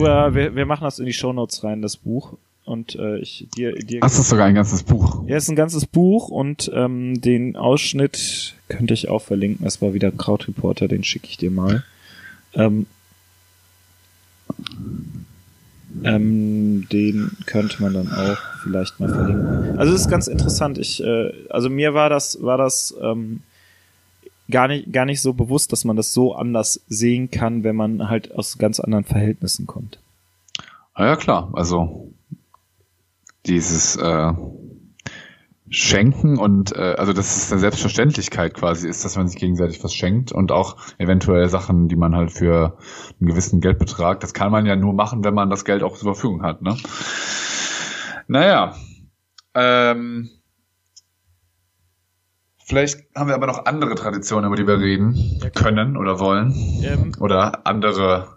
[0.00, 2.34] ja, wir, wir machen das in die Shownotes rein, das Buch.
[2.64, 5.22] Und äh, ich dir, dir Das ist sogar ein ganzes Buch.
[5.28, 9.64] ja, ist ein ganzes Buch und ähm, den Ausschnitt könnte ich auch verlinken.
[9.64, 11.84] Das war wieder Krautreporter, den schicke ich dir mal.
[12.54, 12.86] Ähm,
[16.04, 19.78] ähm, den könnte man dann auch vielleicht mal verlinken.
[19.78, 20.78] Also es ist ganz interessant.
[20.78, 23.42] Ich, äh, also mir war das, war das ähm,
[24.50, 28.08] gar nicht, gar nicht so bewusst, dass man das so anders sehen kann, wenn man
[28.08, 29.98] halt aus ganz anderen Verhältnissen kommt.
[30.94, 31.50] Ah ja, klar.
[31.52, 32.10] Also
[33.46, 34.32] dieses äh,
[35.68, 39.92] Schenken und äh, also dass es eine Selbstverständlichkeit quasi ist, dass man sich gegenseitig was
[39.94, 42.78] schenkt und auch eventuell Sachen, die man halt für
[43.20, 46.14] einen gewissen Geldbetrag, das kann man ja nur machen, wenn man das Geld auch zur
[46.14, 46.76] Verfügung hat, ne?
[48.28, 48.76] Naja.
[49.54, 50.28] Ähm,
[52.64, 56.54] vielleicht haben wir aber noch andere Traditionen, über die wir reden können oder wollen.
[56.82, 58.35] Ähm, Oder andere.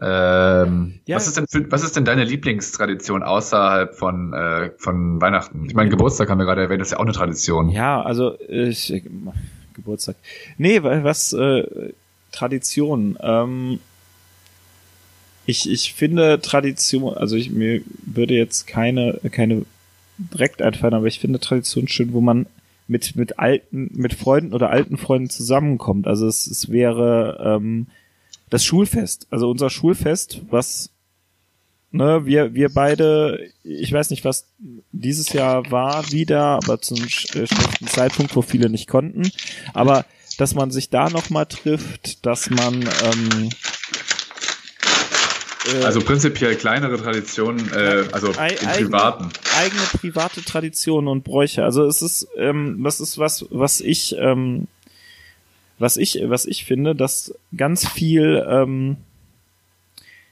[0.00, 1.16] Ähm, Ja.
[1.16, 5.64] was, ist denn für, was ist denn deine Lieblingstradition außerhalb von, äh, von Weihnachten?
[5.66, 7.70] Ich meine, Geburtstag haben wir gerade erwähnt, das ist ja auch eine Tradition.
[7.70, 9.02] Ja, also ich,
[9.74, 10.16] Geburtstag.
[10.58, 11.92] Nee, was äh,
[12.32, 13.16] Tradition.
[13.22, 13.80] Ähm,
[15.46, 19.64] ich, ich finde Tradition, also ich mir würde jetzt keine keine
[20.18, 22.46] direkt einfallen, aber ich finde Tradition schön, wo man
[22.88, 26.06] mit mit alten mit Freunden oder alten Freunden zusammenkommt.
[26.06, 27.86] Also es, es wäre ähm,
[28.50, 30.90] das Schulfest, also unser Schulfest, was
[31.90, 34.46] ne, wir wir beide, ich weiß nicht, was
[34.92, 37.08] dieses Jahr war wieder, aber zum äh,
[37.46, 39.30] schlechten Zeitpunkt, wo viele nicht konnten.
[39.74, 40.04] Aber
[40.38, 43.48] dass man sich da noch mal trifft, dass man ähm,
[45.80, 49.28] äh, Also prinzipiell kleinere Traditionen, äh, also im eigene- Privaten.
[49.58, 51.64] eigene private Traditionen und Bräuche.
[51.64, 54.68] Also es ist, ähm, das ist was, was ich, ähm,
[55.78, 58.96] was ich, was ich finde, dass ganz viel, ähm,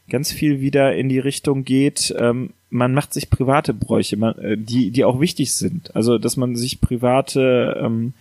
[0.08, 2.14] ganz viel wieder in die Richtung geht.
[2.18, 5.94] Ähm, man macht sich private Bräuche, man, äh, die, die auch wichtig sind.
[5.94, 8.14] Also dass man sich private ähm,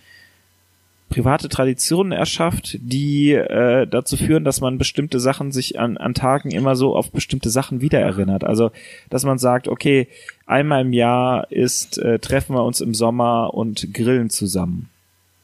[1.14, 6.50] private Traditionen erschafft, die äh, dazu führen, dass man bestimmte Sachen sich an, an Tagen
[6.50, 8.42] immer so auf bestimmte Sachen wiedererinnert.
[8.42, 8.72] Also,
[9.10, 10.08] dass man sagt, okay,
[10.44, 14.90] einmal im Jahr ist, äh, treffen wir uns im Sommer und grillen zusammen.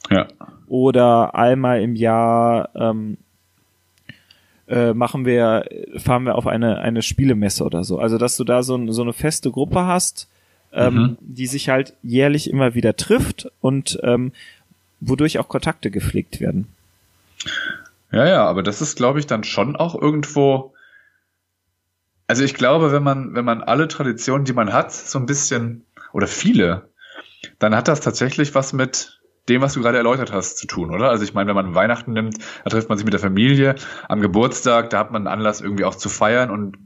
[0.09, 0.29] Ja.
[0.67, 3.19] Oder einmal im Jahr ähm,
[4.69, 7.99] äh, machen wir, fahren wir auf eine, eine Spielemesse oder so.
[7.99, 10.29] Also, dass du da so, so eine feste Gruppe hast,
[10.73, 11.19] ähm, mhm.
[11.21, 14.33] die sich halt jährlich immer wieder trifft und ähm,
[15.01, 16.69] wodurch auch Kontakte gepflegt werden.
[18.13, 20.75] Ja, ja, aber das ist, glaube ich, dann schon auch irgendwo.
[22.27, 25.85] Also ich glaube, wenn man, wenn man alle Traditionen, die man hat, so ein bisschen
[26.13, 26.89] oder viele,
[27.59, 31.11] dann hat das tatsächlich was mit dem, was du gerade erläutert hast, zu tun, oder?
[31.11, 33.75] Also ich meine, wenn man Weihnachten nimmt, da trifft man sich mit der Familie,
[34.09, 36.77] am Geburtstag, da hat man einen Anlass irgendwie auch zu feiern und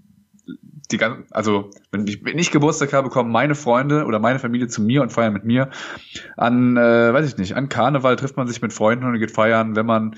[0.91, 4.69] die ganzen, also wenn ich, wenn ich Geburtstag habe, kommen meine Freunde oder meine Familie
[4.69, 5.71] zu mir und feiern mit mir.
[6.37, 9.77] An, äh, weiß ich nicht, an Karneval trifft man sich mit Freunden und geht feiern.
[9.77, 10.17] Wenn man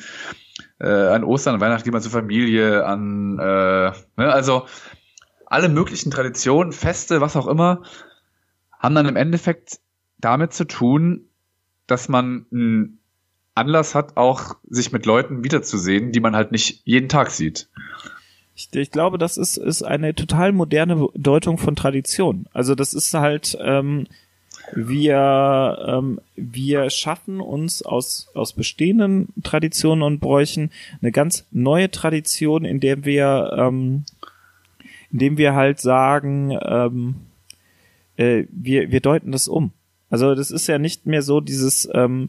[0.80, 4.66] äh, an Ostern, an Weihnachten geht man zur Familie, an, äh, ne, also
[5.46, 7.82] alle möglichen Traditionen, Feste, was auch immer,
[8.78, 9.78] haben dann im Endeffekt
[10.18, 11.25] damit zu tun,
[11.86, 12.98] dass man einen
[13.54, 17.68] Anlass hat, auch sich mit Leuten wiederzusehen, die man halt nicht jeden Tag sieht.
[18.54, 22.46] Ich, ich glaube, das ist, ist eine total moderne Deutung von Tradition.
[22.52, 24.06] Also das ist halt, ähm,
[24.74, 30.70] wir, ähm, wir schaffen uns aus, aus bestehenden Traditionen und Bräuchen
[31.00, 34.04] eine ganz neue Tradition, in der wir, ähm,
[35.12, 37.16] in dem wir halt sagen, ähm,
[38.16, 39.72] äh, wir, wir deuten das um.
[40.10, 42.28] Also das ist ja nicht mehr so dieses, ähm,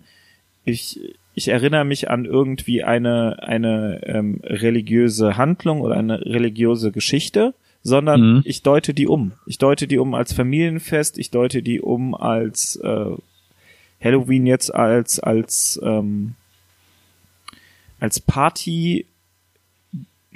[0.66, 1.00] ich,
[1.36, 8.38] ich erinnere mich an irgendwie eine, eine ähm, religiöse Handlung oder eine religiöse Geschichte, sondern
[8.38, 8.42] mhm.
[8.46, 9.34] ich deute die um.
[9.46, 13.12] Ich deute die um als Familienfest, ich deute die um als äh,
[14.04, 16.34] Halloween jetzt als als ähm,
[18.00, 19.06] als Party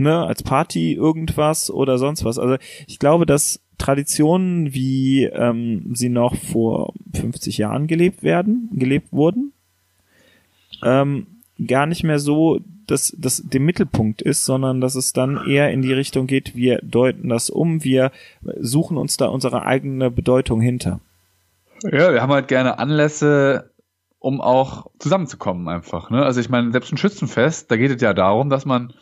[0.01, 2.37] ne, als Party irgendwas oder sonst was.
[2.39, 9.11] Also ich glaube, dass Traditionen, wie ähm, sie noch vor 50 Jahren gelebt werden, gelebt
[9.11, 9.53] wurden,
[10.83, 11.27] ähm,
[11.65, 12.59] gar nicht mehr so
[12.91, 16.79] dass das der Mittelpunkt ist, sondern dass es dann eher in die Richtung geht, wir
[16.83, 18.11] deuten das um, wir
[18.59, 20.99] suchen uns da unsere eigene Bedeutung hinter.
[21.83, 23.71] Ja, wir haben halt gerne Anlässe,
[24.19, 26.09] um auch zusammenzukommen einfach.
[26.09, 26.23] Ne?
[26.23, 28.93] Also ich meine, selbst ein Schützenfest, da geht es ja darum, dass man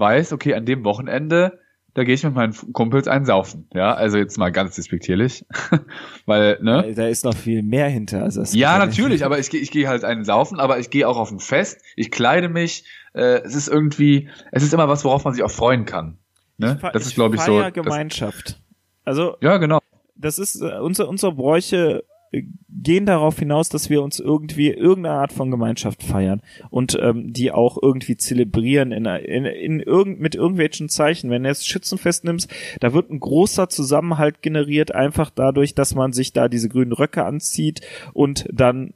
[0.00, 1.60] weiß, okay, an dem Wochenende
[1.94, 3.68] da gehe ich mit meinen Kumpels einsaufen.
[3.74, 5.44] Ja, also jetzt mal ganz despektierlich.
[6.26, 6.92] Weil, ne?
[6.94, 8.22] Da ist noch viel mehr hinter.
[8.22, 11.16] Also ja, natürlich, aber ich gehe ich geh halt einen saufen, aber ich gehe auch
[11.16, 15.24] auf ein Fest, ich kleide mich, äh, es ist irgendwie, es ist immer was, worauf
[15.24, 16.18] man sich auch freuen kann.
[16.58, 16.78] Ne?
[16.92, 17.64] das ist, glaube ich, so.
[17.72, 18.50] Gemeinschaft.
[18.50, 18.56] Das,
[19.04, 19.36] also.
[19.40, 19.80] Ja, genau.
[20.14, 25.32] Das ist, äh, unsere, unsere Bräuche gehen darauf hinaus, dass wir uns irgendwie irgendeine Art
[25.32, 30.88] von Gemeinschaft feiern und ähm, die auch irgendwie zelebrieren in, in, in irgend, mit irgendwelchen
[30.88, 31.30] Zeichen.
[31.30, 36.12] Wenn du jetzt Schützenfest nimmst, da wird ein großer Zusammenhalt generiert, einfach dadurch, dass man
[36.12, 37.80] sich da diese grünen Röcke anzieht
[38.12, 38.94] und dann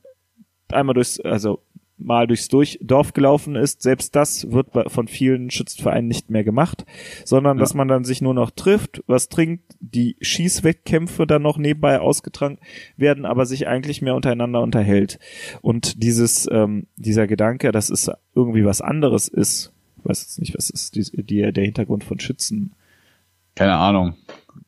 [0.69, 1.61] einmal durchs, also
[1.97, 6.85] mal durchs durch Dorf gelaufen ist, selbst das wird von vielen Schützenvereinen nicht mehr gemacht,
[7.25, 7.61] sondern ja.
[7.61, 12.59] dass man dann sich nur noch trifft, was trinkt, die Schießwettkämpfe dann noch nebenbei ausgetragen
[12.97, 15.19] werden, aber sich eigentlich mehr untereinander unterhält.
[15.63, 20.57] Und dieses, ähm, dieser Gedanke, dass es irgendwie was anderes ist, ich weiß jetzt nicht,
[20.57, 22.75] was ist die, die, der Hintergrund von Schützen?
[23.55, 24.17] Keine Ahnung.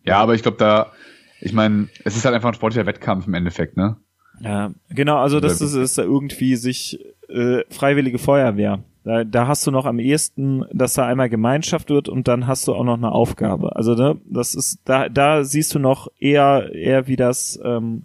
[0.04, 0.92] Ja, aber ich glaube da,
[1.40, 3.96] ich meine, es ist halt einfach ein sportlicher Wettkampf im Endeffekt, ne?
[4.40, 8.80] Ja, genau, also das ist, ist irgendwie sich äh, freiwillige Feuerwehr.
[9.04, 12.66] Da, da hast du noch am ehesten, dass da einmal Gemeinschaft wird und dann hast
[12.66, 13.76] du auch noch eine Aufgabe.
[13.76, 18.04] Also ne, das ist da da siehst du noch eher eher wie das ähm,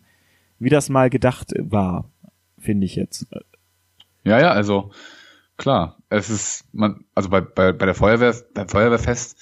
[0.60, 2.06] wie das mal gedacht war,
[2.60, 3.26] finde ich jetzt.
[4.24, 4.92] Ja ja, also
[5.58, 9.40] klar, es ist man also bei bei, bei der Feuerwehr beim Feuerwehrfest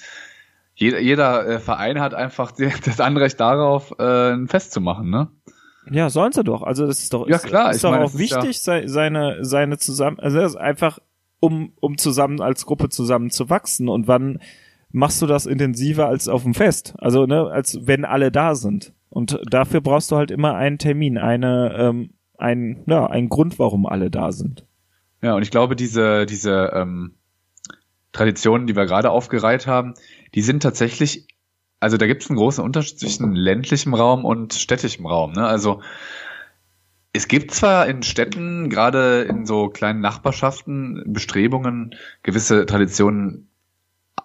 [0.80, 5.10] jeder, jeder äh, Verein hat einfach die, das Anrecht darauf, äh, ein Fest zu machen,
[5.10, 5.28] ne?
[5.90, 6.62] Ja, sollen sie doch.
[6.62, 9.78] Also das ist doch, ja, klar, ist, ist doch meine, auch wichtig, ja seine, seine
[9.78, 11.00] zusammen, also das ist einfach,
[11.40, 13.88] um, um zusammen als Gruppe zusammen zu wachsen.
[13.88, 14.38] Und wann
[14.92, 16.94] machst du das intensiver als auf dem Fest?
[16.98, 18.92] Also, ne, als wenn alle da sind.
[19.08, 23.86] Und dafür brauchst du halt immer einen Termin, eine, ähm, ein, ja, ein Grund, warum
[23.86, 24.66] alle da sind.
[25.22, 27.14] Ja, und ich glaube, diese, diese ähm,
[28.12, 29.94] Traditionen, die wir gerade aufgereiht haben,
[30.34, 31.26] die sind tatsächlich
[31.80, 35.32] also da gibt es einen großen Unterschied zwischen ländlichem Raum und städtischem Raum.
[35.32, 35.46] Ne?
[35.46, 35.80] Also
[37.12, 43.48] es gibt zwar in Städten, gerade in so kleinen Nachbarschaften, Bestrebungen, gewisse Traditionen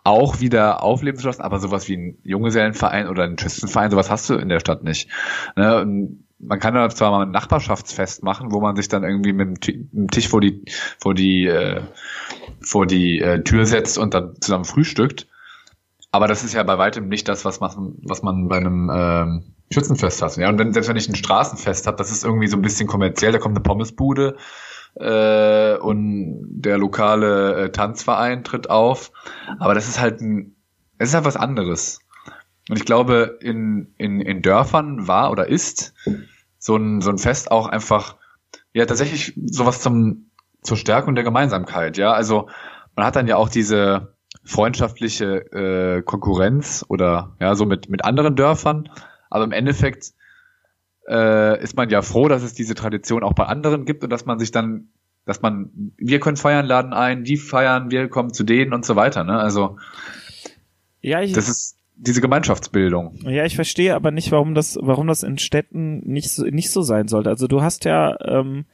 [0.03, 4.29] auch wieder aufleben zu lassen, aber sowas wie ein Junggesellenverein oder ein Schützenverein, sowas hast
[4.29, 5.09] du in der Stadt nicht.
[5.55, 6.15] Ne?
[6.37, 10.09] man kann da zwar mal ein Nachbarschaftsfest machen, wo man sich dann irgendwie mit dem
[10.09, 10.63] Tisch vor die
[10.99, 11.81] vor die äh,
[12.61, 15.27] vor die äh, Tür setzt und dann zusammen frühstückt.
[16.15, 19.43] Aber das ist ja bei weitem nicht das, was man, was man bei einem ähm,
[19.69, 20.37] Schützenfest hat.
[20.37, 22.87] Ja, und wenn, selbst wenn ich ein Straßenfest habe, das ist irgendwie so ein bisschen
[22.87, 24.37] kommerziell, da kommt eine Pommesbude,
[24.95, 29.11] äh, und der lokale äh, Tanzverein tritt auf.
[29.59, 30.55] Aber das ist halt ein,
[30.99, 31.99] es ist halt was anderes.
[32.69, 35.93] Und ich glaube, in, in, in Dörfern war oder ist
[36.59, 38.15] so ein, so ein Fest auch einfach,
[38.71, 42.13] ja, tatsächlich sowas zum, zur Stärkung der Gemeinsamkeit, ja.
[42.13, 42.47] Also
[42.95, 44.14] man hat dann ja auch diese
[44.45, 48.89] freundschaftliche äh, Konkurrenz oder ja, so mit, mit anderen Dörfern.
[49.29, 50.13] Aber im Endeffekt
[51.09, 54.25] äh, ist man ja froh, dass es diese Tradition auch bei anderen gibt und dass
[54.25, 54.89] man sich dann,
[55.25, 58.95] dass man, wir können feiern, laden ein, die feiern, wir kommen zu denen und so
[58.95, 59.23] weiter.
[59.23, 59.37] Ne?
[59.37, 59.77] Also
[61.01, 63.19] ja, ich, das ist diese Gemeinschaftsbildung.
[63.23, 66.81] Ja, ich verstehe aber nicht, warum das, warum das in Städten nicht so, nicht so
[66.81, 67.29] sein sollte.
[67.29, 68.65] Also du hast ja ähm,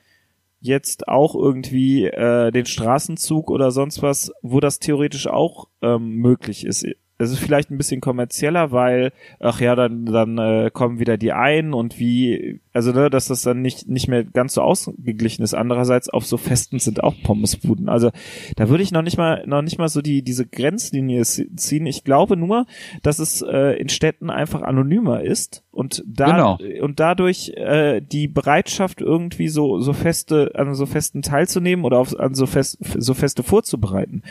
[0.62, 6.66] jetzt auch irgendwie äh, den Straßenzug oder sonst was, wo das theoretisch auch ähm, möglich
[6.66, 6.86] ist
[7.22, 11.32] es ist vielleicht ein bisschen kommerzieller, weil, ach ja, dann, dann äh, kommen wieder die
[11.32, 15.54] ein und wie, also ne, dass das dann nicht, nicht mehr ganz so ausgeglichen ist.
[15.54, 17.90] Andererseits auf so Festen sind auch Pommesbuden.
[17.90, 18.12] Also
[18.56, 21.86] da würde ich noch nicht mal, noch nicht mal so die, diese Grenzlinie ziehen.
[21.86, 22.66] Ich glaube nur,
[23.04, 26.84] dass es äh, in Städten einfach anonymer ist und da genau.
[26.84, 32.18] und dadurch äh, die Bereitschaft irgendwie so so feste an so festen teilzunehmen oder auf,
[32.20, 34.24] an so fest so feste vorzubereiten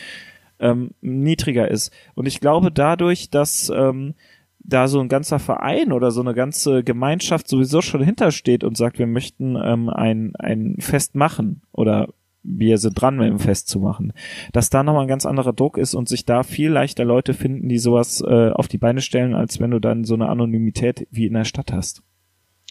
[0.61, 1.93] ähm, niedriger ist.
[2.15, 4.15] Und ich glaube dadurch, dass ähm,
[4.63, 8.99] da so ein ganzer Verein oder so eine ganze Gemeinschaft sowieso schon hintersteht und sagt,
[8.99, 12.09] wir möchten ähm, ein, ein Fest machen oder
[12.43, 14.13] wir sind dran, mit dem Fest zu machen,
[14.53, 17.69] dass da nochmal ein ganz anderer Druck ist und sich da viel leichter Leute finden,
[17.69, 21.27] die sowas äh, auf die Beine stellen, als wenn du dann so eine Anonymität wie
[21.27, 22.03] in der Stadt hast.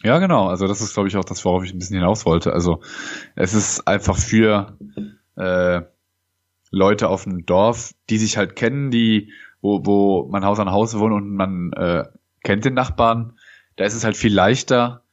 [0.02, 0.46] Ja, genau.
[0.46, 2.52] Also das ist, glaube ich, auch das, worauf ich ein bisschen hinaus wollte.
[2.52, 2.80] Also
[3.36, 4.76] es ist einfach für
[5.36, 5.82] äh,
[6.70, 10.98] Leute auf dem Dorf, die sich halt kennen, die, wo, wo man Haus an Haus
[10.98, 12.04] wohnt und man äh,
[12.44, 13.38] kennt den Nachbarn,
[13.76, 15.04] da ist es halt viel leichter,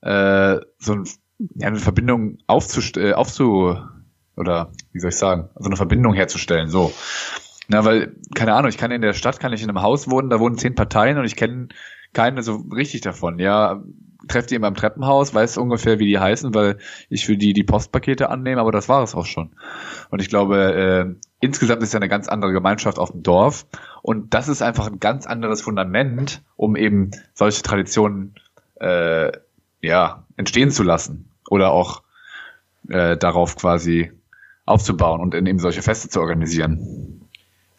[0.00, 1.04] äh, so ein,
[1.54, 3.76] ja, eine Verbindung aufzust äh, aufzu
[4.36, 6.92] oder wie soll ich sagen, also eine Verbindung herzustellen, so.
[7.68, 10.30] Na, weil, keine Ahnung, ich kann in der Stadt, kann ich in einem Haus wohnen,
[10.30, 11.68] da wohnen zehn Parteien und ich kenne
[12.14, 13.38] keine so richtig davon.
[13.38, 13.82] Ja,
[14.26, 17.62] treffe die immer im Treppenhaus, weiß ungefähr, wie die heißen, weil ich für die die
[17.62, 19.50] Postpakete annehme, aber das war es auch schon.
[20.10, 23.66] Und ich glaube, äh, insgesamt ist ja eine ganz andere Gemeinschaft auf dem Dorf
[24.02, 28.34] und das ist einfach ein ganz anderes Fundament, um eben solche Traditionen
[28.80, 29.30] äh,
[29.80, 32.02] ja entstehen zu lassen oder auch
[32.88, 34.12] äh, darauf quasi
[34.64, 37.17] aufzubauen und in eben solche Feste zu organisieren.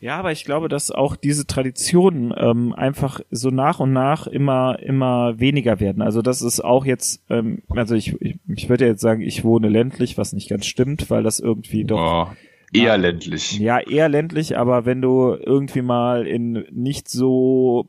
[0.01, 4.79] Ja, aber ich glaube, dass auch diese Traditionen ähm, einfach so nach und nach immer
[4.79, 6.01] immer weniger werden.
[6.01, 9.67] Also das ist auch jetzt, ähm, also ich, ich, ich würde jetzt sagen, ich wohne
[9.67, 12.31] ländlich, was nicht ganz stimmt, weil das irgendwie doch.
[12.31, 12.35] Oh,
[12.71, 13.59] eher mal, ländlich.
[13.59, 17.85] Ja, eher ländlich, aber wenn du irgendwie mal in nicht so,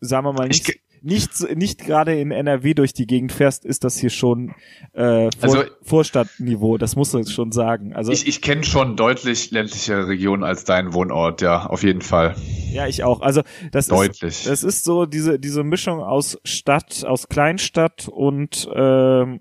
[0.00, 3.84] sagen wir mal, nicht, ich, nicht, nicht gerade in NRW durch die Gegend fährst, ist
[3.84, 4.54] das hier schon
[4.92, 7.92] äh, Vor also, Vorstadtniveau, das musst du jetzt schon sagen.
[7.94, 12.34] Also ich, ich kenne schon deutlich ländlichere Regionen als dein Wohnort, ja, auf jeden Fall.
[12.72, 13.20] Ja, ich auch.
[13.20, 13.42] Also
[13.72, 14.22] das deutlich.
[14.22, 19.40] ist das ist so diese diese Mischung aus Stadt, aus Kleinstadt und ähm,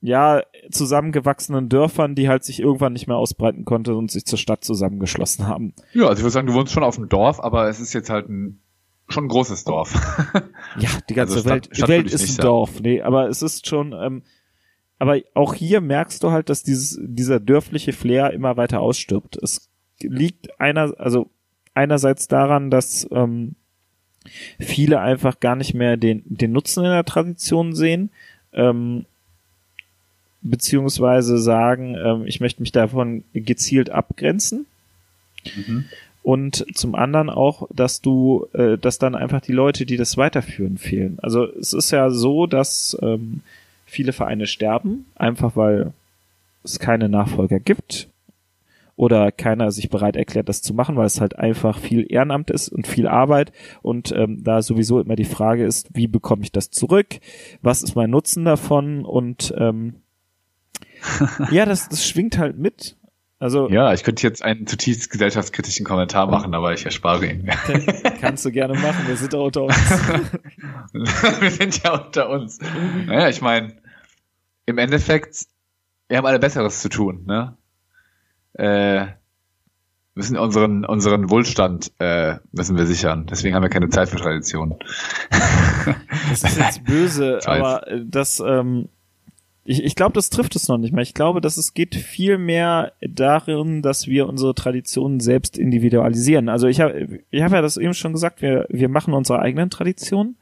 [0.00, 4.62] ja, zusammengewachsenen Dörfern, die halt sich irgendwann nicht mehr ausbreiten konnte und sich zur Stadt
[4.62, 5.72] zusammengeschlossen haben.
[5.94, 8.10] Ja, also ich würde sagen, du wohnst schon auf dem Dorf, aber es ist jetzt
[8.10, 8.60] halt ein
[9.08, 9.94] schon ein großes Dorf.
[10.78, 12.80] ja, die ganze also Welt, Stadt, Welt ist ein Dorf.
[12.80, 14.22] Nee, aber es ist schon, ähm,
[14.98, 19.36] aber auch hier merkst du halt, dass dieses, dieser dörfliche Flair immer weiter ausstirbt.
[19.42, 19.68] Es
[20.00, 21.30] liegt einer, also
[21.74, 23.56] einerseits daran, dass ähm,
[24.58, 28.10] viele einfach gar nicht mehr den, den Nutzen in der Tradition sehen,
[28.52, 29.04] ähm,
[30.40, 34.66] beziehungsweise sagen, ähm, ich möchte mich davon gezielt abgrenzen.
[35.56, 35.84] Mhm
[36.24, 40.78] und zum anderen auch, dass du, äh, dass dann einfach die Leute, die das weiterführen,
[40.78, 41.18] fehlen.
[41.20, 43.42] Also es ist ja so, dass ähm,
[43.84, 45.92] viele Vereine sterben, einfach weil
[46.64, 48.08] es keine Nachfolger gibt
[48.96, 52.70] oder keiner sich bereit erklärt, das zu machen, weil es halt einfach viel Ehrenamt ist
[52.70, 53.52] und viel Arbeit.
[53.82, 57.20] Und ähm, da sowieso immer die Frage ist, wie bekomme ich das zurück,
[57.60, 59.04] was ist mein Nutzen davon?
[59.04, 59.96] Und ähm,
[61.50, 62.96] ja, das, das schwingt halt mit
[63.38, 67.50] also ja, ich könnte jetzt einen zutiefst gesellschaftskritischen Kommentar machen, aber ich erspare ihn.
[68.20, 69.76] Kannst du gerne machen, wir sind da unter uns.
[70.92, 72.58] wir sind ja unter uns.
[73.06, 73.76] Naja, ich meine,
[74.66, 75.46] im Endeffekt,
[76.08, 77.56] wir haben alle Besseres zu tun, ne?
[78.54, 79.06] Äh,
[80.14, 83.26] müssen unseren unseren Wohlstand äh, müssen wir sichern.
[83.26, 84.78] Deswegen haben wir keine Zeit für Tradition.
[86.30, 88.88] das ist jetzt böse, aber das ähm,
[89.64, 91.02] ich, ich glaube, das trifft es noch nicht mehr.
[91.02, 96.48] Ich glaube, dass es geht viel mehr darin, dass wir unsere Traditionen selbst individualisieren.
[96.48, 99.70] Also ich habe ich hab ja das eben schon gesagt, wir, wir machen unsere eigenen
[99.70, 100.36] Traditionen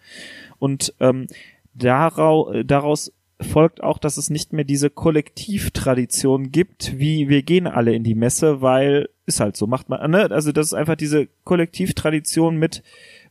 [0.59, 1.29] und ähm,
[1.73, 7.95] daraus, daraus folgt auch, dass es nicht mehr diese Kollektivtradition gibt, wie wir gehen alle
[7.95, 10.31] in die Messe, weil ist halt so, macht man, ne?
[10.31, 12.83] Also das ist einfach diese Kollektivtradition mit,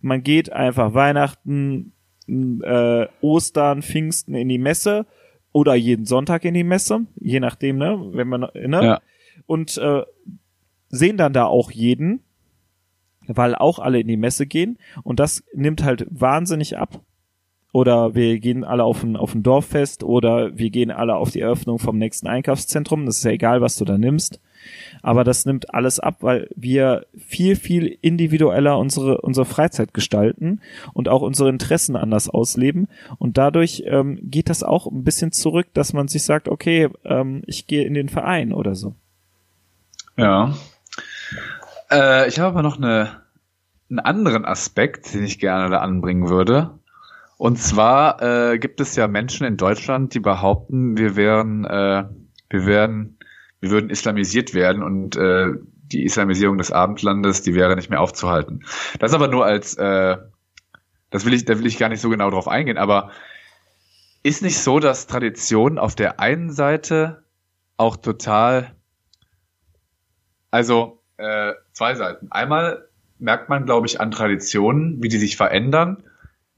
[0.01, 1.91] man geht einfach Weihnachten,
[2.27, 5.05] äh, Ostern, Pfingsten in die Messe
[5.51, 7.99] oder jeden Sonntag in die Messe, je nachdem, ne?
[8.13, 8.85] Wenn man, ne?
[8.85, 9.01] Ja.
[9.45, 10.03] Und äh,
[10.89, 12.21] sehen dann da auch jeden,
[13.27, 17.01] weil auch alle in die Messe gehen und das nimmt halt wahnsinnig ab
[17.71, 21.39] oder wir gehen alle auf ein, auf ein Dorffest oder wir gehen alle auf die
[21.39, 23.05] Eröffnung vom nächsten Einkaufszentrum.
[23.05, 24.41] Das ist ja egal, was du da nimmst.
[25.01, 30.61] Aber das nimmt alles ab, weil wir viel, viel individueller unsere, unsere Freizeit gestalten
[30.93, 32.87] und auch unsere Interessen anders ausleben.
[33.17, 37.43] Und dadurch ähm, geht das auch ein bisschen zurück, dass man sich sagt, okay, ähm,
[37.45, 38.93] ich gehe in den Verein oder so.
[40.17, 40.53] Ja.
[41.89, 43.21] Äh, ich habe aber noch eine,
[43.89, 46.71] einen anderen Aspekt, den ich gerne da anbringen würde.
[47.37, 52.03] Und zwar äh, gibt es ja Menschen in Deutschland, die behaupten, wir wären, äh,
[52.51, 53.17] wir wären,
[53.61, 55.51] wir würden islamisiert werden und äh,
[55.83, 58.65] die Islamisierung des Abendlandes, die wäre nicht mehr aufzuhalten.
[58.99, 60.17] Das aber nur als, äh,
[61.09, 63.11] das will ich, da will ich gar nicht so genau drauf eingehen, aber
[64.23, 67.23] ist nicht so, dass Tradition auf der einen Seite
[67.77, 68.75] auch total,
[70.51, 72.31] also äh, zwei Seiten.
[72.31, 76.03] Einmal merkt man, glaube ich, an Traditionen, wie die sich verändern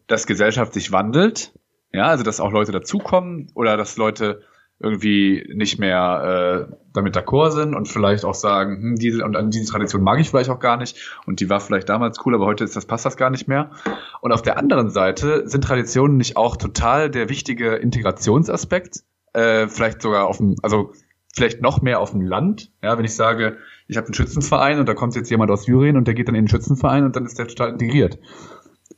[0.08, 1.54] dass Gesellschaft sich wandelt,
[1.92, 4.42] ja, also dass auch Leute dazukommen oder dass Leute
[4.84, 9.50] irgendwie nicht mehr äh, damit d'accord sind und vielleicht auch sagen, hm, diese und an
[9.50, 12.46] diese Tradition mag ich vielleicht auch gar nicht und die war vielleicht damals cool, aber
[12.46, 13.72] heute ist das passt das gar nicht mehr.
[14.22, 20.02] Und auf der anderen Seite sind Traditionen nicht auch total der wichtige Integrationsaspekt, äh, vielleicht
[20.02, 20.92] sogar auf dem, also
[21.34, 23.58] vielleicht noch mehr auf dem Land, ja, wenn ich sage,
[23.88, 26.36] ich habe einen Schützenverein und da kommt jetzt jemand aus Syrien und der geht dann
[26.36, 28.20] in den Schützenverein und dann ist der total integriert.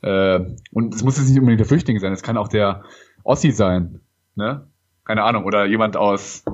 [0.02, 0.40] Äh,
[0.72, 2.82] und es muss jetzt nicht unbedingt der Flüchtling sein, es kann auch der
[3.22, 4.00] Ossi sein,
[4.34, 4.66] ne?
[5.06, 6.44] Keine Ahnung, oder jemand aus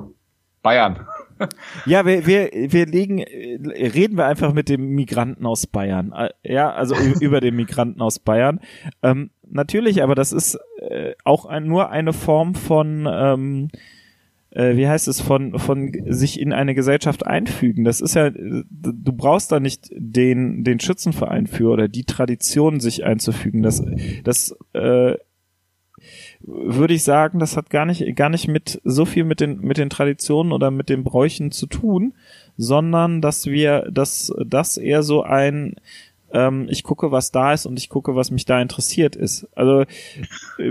[0.61, 1.07] Bayern.
[1.85, 6.13] Ja, wir, wir, wir legen, reden wir einfach mit dem Migranten aus Bayern.
[6.13, 8.61] Äh, ja, also über den Migranten aus Bayern.
[9.01, 13.69] Ähm, natürlich, aber das ist äh, auch ein, nur eine Form von ähm,
[14.51, 17.83] äh, wie heißt es, von, von sich in eine Gesellschaft einfügen.
[17.83, 23.03] Das ist ja, du brauchst da nicht den, den Schützenverein für oder die Tradition sich
[23.03, 23.63] einzufügen.
[23.63, 23.83] Das,
[24.23, 25.15] das äh,
[26.45, 29.77] würde ich sagen, das hat gar nicht, gar nicht mit so viel mit den, mit
[29.77, 32.13] den Traditionen oder mit den Bräuchen zu tun,
[32.57, 35.75] sondern dass wir, dass das eher so ein
[36.33, 39.47] ähm, ich gucke, was da ist und ich gucke, was mich da interessiert ist.
[39.55, 39.85] Also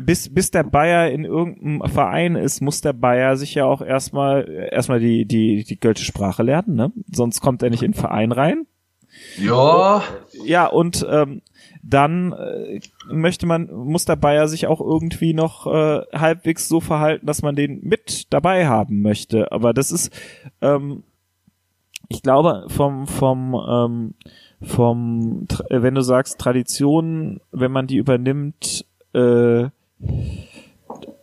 [0.02, 4.68] bis, bis der Bayer in irgendeinem Verein ist, muss der Bayer sich ja auch erstmal
[4.70, 6.92] erstmal die, die, die Gölsche Sprache lernen, ne?
[7.12, 8.66] Sonst kommt er nicht in den Verein rein.
[9.38, 10.02] Ja.
[10.44, 11.42] Ja, und ähm,
[11.82, 12.80] dann äh,
[13.10, 17.56] möchte man, muss der Bayer sich auch irgendwie noch äh, halbwegs so verhalten, dass man
[17.56, 19.50] den mit dabei haben möchte.
[19.50, 20.12] Aber das ist,
[20.60, 21.02] ähm,
[22.08, 24.14] ich glaube, vom, vom ähm,
[24.64, 29.68] vom, äh, wenn du sagst Tradition, wenn man die übernimmt, äh,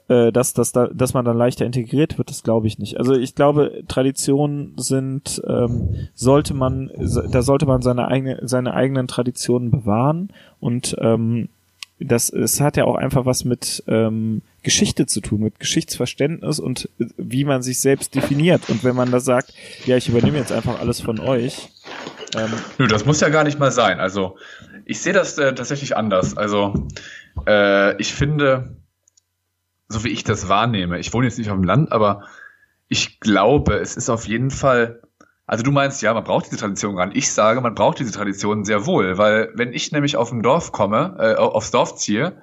[0.10, 2.98] äh, dass, dass, da, dass man dann leichter integriert wird, das glaube ich nicht.
[2.98, 6.92] Also ich glaube, Traditionen sind, ähm, sollte man,
[7.32, 10.30] da sollte man seine eigene, seine eigenen Traditionen bewahren
[10.60, 11.50] und ähm,
[12.02, 16.90] das, es hat ja auch einfach was mit ähm, Geschichte zu tun, mit Geschichtsverständnis und
[17.00, 18.70] äh, wie man sich selbst definiert.
[18.70, 19.54] Und wenn man da sagt,
[19.86, 21.70] ja, ich übernehme jetzt einfach alles von euch,
[22.38, 24.00] ähm, Nö, das muss ja gar nicht mal sein.
[24.00, 24.38] Also
[24.86, 26.38] ich sehe das äh, tatsächlich anders.
[26.38, 26.88] Also
[27.48, 28.78] äh, ich finde,
[29.90, 32.24] so wie ich das wahrnehme, ich wohne jetzt nicht auf dem Land, aber
[32.88, 35.02] ich glaube, es ist auf jeden Fall.
[35.46, 37.18] Also du meinst, ja, man braucht diese Tradition gar nicht.
[37.18, 40.72] Ich sage, man braucht diese Tradition sehr wohl, weil wenn ich nämlich auf ein Dorf
[40.72, 42.42] komme, äh, aufs Dorf ziehe,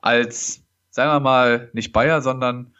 [0.00, 2.72] als, sagen wir mal, nicht Bayer, sondern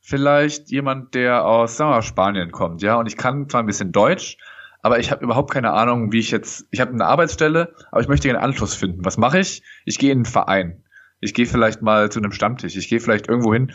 [0.00, 3.66] vielleicht jemand, der aus, sagen wir mal, Spanien kommt, ja, und ich kann zwar ein
[3.66, 4.38] bisschen Deutsch,
[4.82, 8.08] aber ich habe überhaupt keine Ahnung, wie ich jetzt, ich habe eine Arbeitsstelle, aber ich
[8.08, 9.04] möchte einen Anschluss finden.
[9.04, 9.62] Was mache ich?
[9.84, 10.82] Ich gehe in einen Verein.
[11.20, 12.76] Ich gehe vielleicht mal zu einem Stammtisch.
[12.76, 13.72] Ich gehe vielleicht irgendwo hin,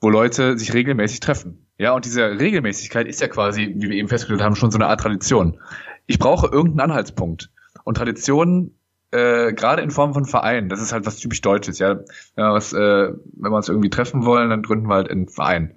[0.00, 1.66] wo Leute sich regelmäßig treffen.
[1.78, 4.86] Ja, und diese Regelmäßigkeit ist ja quasi, wie wir eben festgestellt haben, schon so eine
[4.86, 5.60] Art Tradition.
[6.06, 7.50] Ich brauche irgendeinen Anhaltspunkt.
[7.84, 8.76] Und Traditionen,
[9.10, 12.00] äh, gerade in Form von Vereinen, das ist halt was typisch Deutsches, ja.
[12.34, 15.28] Wenn wir, was, äh, wenn wir uns irgendwie treffen wollen, dann gründen wir halt einen
[15.28, 15.76] Verein.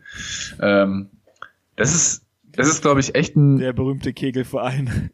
[0.62, 1.10] Ähm,
[1.76, 2.24] das ist
[2.56, 3.58] das ist, glaube ich, echt ein.
[3.58, 5.12] Der berühmte Kegelverein.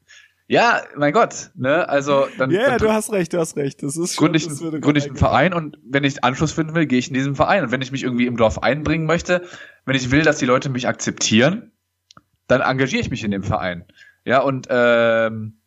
[0.51, 1.87] Ja, mein Gott, ne?
[1.87, 2.49] Also dann.
[2.49, 3.83] Ja, yeah, du hast recht, du hast recht.
[3.83, 6.97] Das ist gründe ich, gründe ich einen Verein und wenn ich Anschluss finden will, gehe
[6.97, 7.63] ich in diesen Verein.
[7.63, 9.43] Und wenn ich mich irgendwie im Dorf einbringen möchte,
[9.85, 11.71] wenn ich will, dass die Leute mich akzeptieren,
[12.47, 13.85] dann engagiere ich mich in dem Verein.
[14.25, 15.59] Ja, und ähm,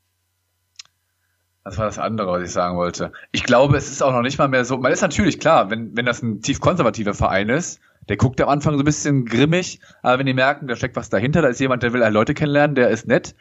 [1.63, 3.13] was war das andere, was ich sagen wollte?
[3.31, 4.79] Ich glaube, es ist auch noch nicht mal mehr so.
[4.79, 8.49] Man ist natürlich klar, wenn, wenn das ein tief konservativer Verein ist, der guckt am
[8.49, 11.61] Anfang so ein bisschen grimmig, aber wenn die merken, da steckt was dahinter, da ist
[11.61, 13.37] jemand, der will halt Leute kennenlernen, der ist nett,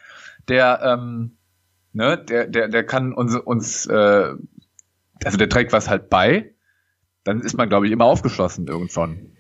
[0.48, 1.38] der, ähm,
[1.94, 4.34] ne, der, der, der kann uns, uns, äh,
[5.24, 6.54] also der trägt was halt bei,
[7.24, 9.34] dann ist man, glaube ich, immer aufgeschlossen irgendwann.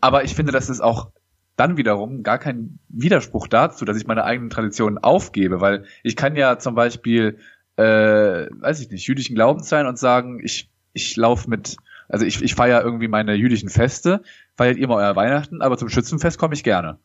[0.00, 1.10] Aber ich finde, das ist auch
[1.56, 6.36] dann wiederum gar kein Widerspruch dazu, dass ich meine eigenen Traditionen aufgebe, weil ich kann
[6.36, 7.38] ja zum Beispiel,
[7.76, 11.76] äh, weiß ich nicht, jüdischen Glaubens sein und sagen, ich, ich laufe mit,
[12.08, 14.22] also ich, ich feiere irgendwie meine jüdischen Feste,
[14.54, 16.98] feiert ihr mal euer Weihnachten, aber zum Schützenfest komme ich gerne.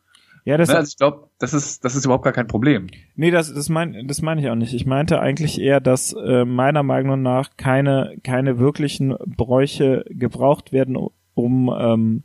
[0.44, 2.88] Ja, das ne, also ich glaube, das ist, das ist überhaupt gar kein Problem.
[3.14, 4.74] Nee, das, das meine das meine ich auch nicht.
[4.74, 10.96] Ich meinte eigentlich eher, dass äh, meiner Meinung nach keine, keine wirklichen Bräuche gebraucht werden,
[11.34, 12.22] um ähm,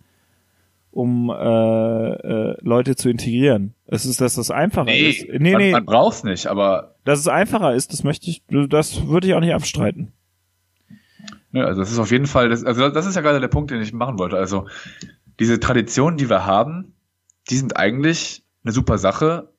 [0.89, 3.75] um äh, äh, Leute zu integrieren.
[3.85, 5.27] Es ist, dass das einfacher nee, ist.
[5.29, 9.05] Nee, man, nee, man braucht's nicht, aber dass es einfacher ist, das möchte ich, das
[9.05, 10.11] würde ich auch nicht abstreiten.
[11.51, 13.69] Ja, also das ist auf jeden Fall, das, also das ist ja gerade der Punkt,
[13.69, 14.37] den ich machen wollte.
[14.37, 14.67] Also
[15.39, 16.95] diese Traditionen, die wir haben,
[17.49, 19.49] die sind eigentlich eine super Sache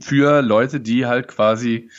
[0.00, 1.90] für Leute, die halt quasi,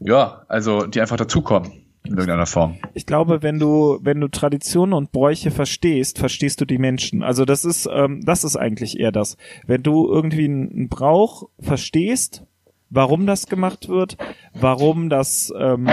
[0.00, 2.76] ja, also die einfach dazukommen in irgendeiner Form.
[2.92, 7.22] Ich glaube, wenn du wenn du Traditionen und Bräuche verstehst, verstehst du die Menschen.
[7.22, 9.36] Also das ist ähm, das ist eigentlich eher das.
[9.66, 12.44] Wenn du irgendwie einen Brauch verstehst,
[12.90, 14.18] warum das gemacht wird,
[14.52, 15.88] warum das ähm,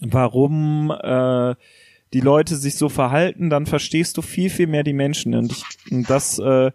[0.00, 1.54] warum äh,
[2.12, 5.62] die Leute sich so verhalten, dann verstehst du viel viel mehr die Menschen und, ich,
[5.92, 6.72] und das äh,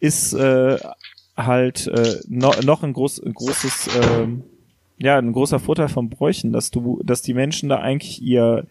[0.00, 0.78] ist äh,
[1.36, 4.26] halt äh, no, noch ein, groß, großes äh,
[4.98, 8.66] ja, ein großer Vorteil von Bräuchen, dass du, dass die Menschen da eigentlich ihr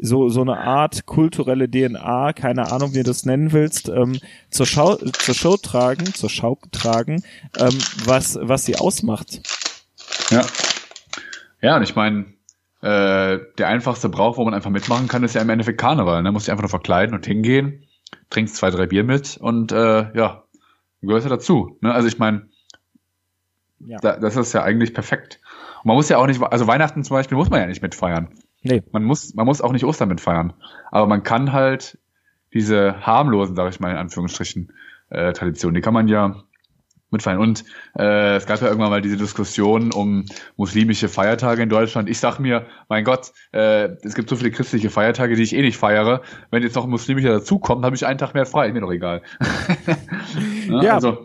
[0.00, 4.66] so so eine Art kulturelle DNA, keine Ahnung, wie du das nennen willst, ähm, zur
[4.66, 7.24] Schau zur Show tragen, zur Schau tragen,
[7.58, 9.40] ähm, was was sie ausmacht.
[10.30, 10.44] Ja,
[11.60, 12.26] ja, und ich meine,
[12.80, 16.22] äh, der einfachste Brauch, wo man einfach mitmachen kann, ist ja im Endeffekt Karneval.
[16.22, 16.30] Ne?
[16.30, 17.84] Muss sich einfach nur verkleiden und hingehen,
[18.30, 20.44] trinkst zwei drei Bier mit und äh, ja,
[21.06, 21.78] gehörst ja dazu.
[21.80, 21.92] Ne?
[21.92, 22.48] Also ich meine,
[23.80, 23.98] ja.
[23.98, 25.40] da, das ist ja eigentlich perfekt.
[25.82, 28.28] Und man muss ja auch nicht, also Weihnachten zum Beispiel muss man ja nicht mitfeiern.
[28.62, 28.82] Nee.
[28.92, 30.52] Man muss, man muss auch nicht Ostern mitfeiern.
[30.90, 31.98] Aber man kann halt
[32.52, 34.72] diese harmlosen, sage ich mal in Anführungsstrichen,
[35.10, 36.42] äh, Traditionen, die kann man ja
[37.10, 37.38] mitfeiern.
[37.38, 37.64] Und
[37.98, 40.24] äh, es gab ja irgendwann mal diese Diskussion um
[40.56, 42.08] muslimische Feiertage in Deutschland.
[42.08, 45.62] Ich sag mir, mein Gott, äh, es gibt so viele christliche Feiertage, die ich eh
[45.62, 46.22] nicht feiere.
[46.50, 48.68] Wenn jetzt noch ein muslimischer dazukommt, habe ich einen Tag mehr frei.
[48.68, 49.22] Ist mir doch egal.
[50.68, 51.18] ja, ja, also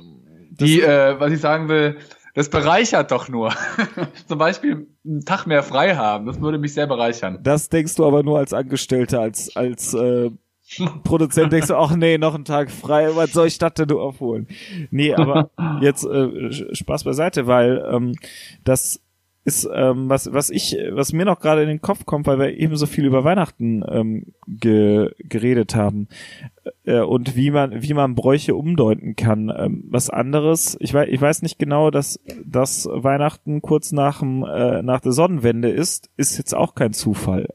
[0.60, 1.98] die, äh, was ich sagen will,
[2.36, 3.54] das bereichert doch nur.
[4.28, 6.26] Zum Beispiel einen Tag mehr frei haben.
[6.26, 7.40] Das würde mich sehr bereichern.
[7.44, 10.32] Das denkst du aber nur als Angestellter, als, als äh,
[11.04, 14.02] Produzent denkst du, ach nee, noch einen Tag frei, was soll ich das denn nur
[14.02, 14.48] aufholen?
[14.92, 15.50] Nee, aber
[15.82, 18.16] jetzt äh, Spaß beiseite, weil ähm,
[18.64, 19.02] das
[19.46, 22.58] ist ähm, was was ich was mir noch gerade in den Kopf kommt, weil wir
[22.58, 26.08] eben so viel über Weihnachten ähm, ge, geredet haben
[26.86, 29.52] äh, und wie man wie man Bräuche umdeuten kann.
[29.56, 34.46] Ähm, was anderes, ich weiß ich weiß nicht genau, dass dass Weihnachten kurz nach dem
[34.46, 37.50] äh, nach der Sonnenwende ist, ist jetzt auch kein Zufall.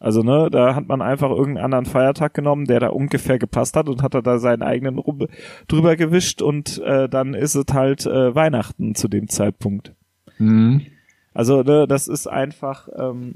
[0.00, 3.88] Also ne, da hat man einfach irgendeinen anderen Feiertag genommen, der da ungefähr gepasst hat
[3.88, 5.26] und hat er da seinen eigenen Rum
[5.68, 9.92] drüber gewischt und äh, dann ist es halt äh, Weihnachten zu dem Zeitpunkt.
[10.38, 10.86] Mhm.
[11.34, 13.34] Also ne, das ist einfach, ähm,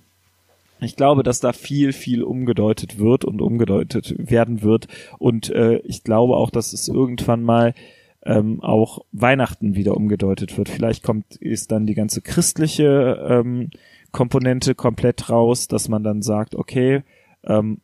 [0.80, 4.88] ich glaube, dass da viel, viel umgedeutet wird und umgedeutet werden wird.
[5.18, 7.74] Und äh, ich glaube auch, dass es irgendwann mal
[8.24, 10.70] ähm, auch Weihnachten wieder umgedeutet wird.
[10.70, 13.68] Vielleicht kommt ist dann die ganze christliche ähm,
[14.14, 17.02] Komponente komplett raus, dass man dann sagt, okay,
[17.42, 17.80] ähm,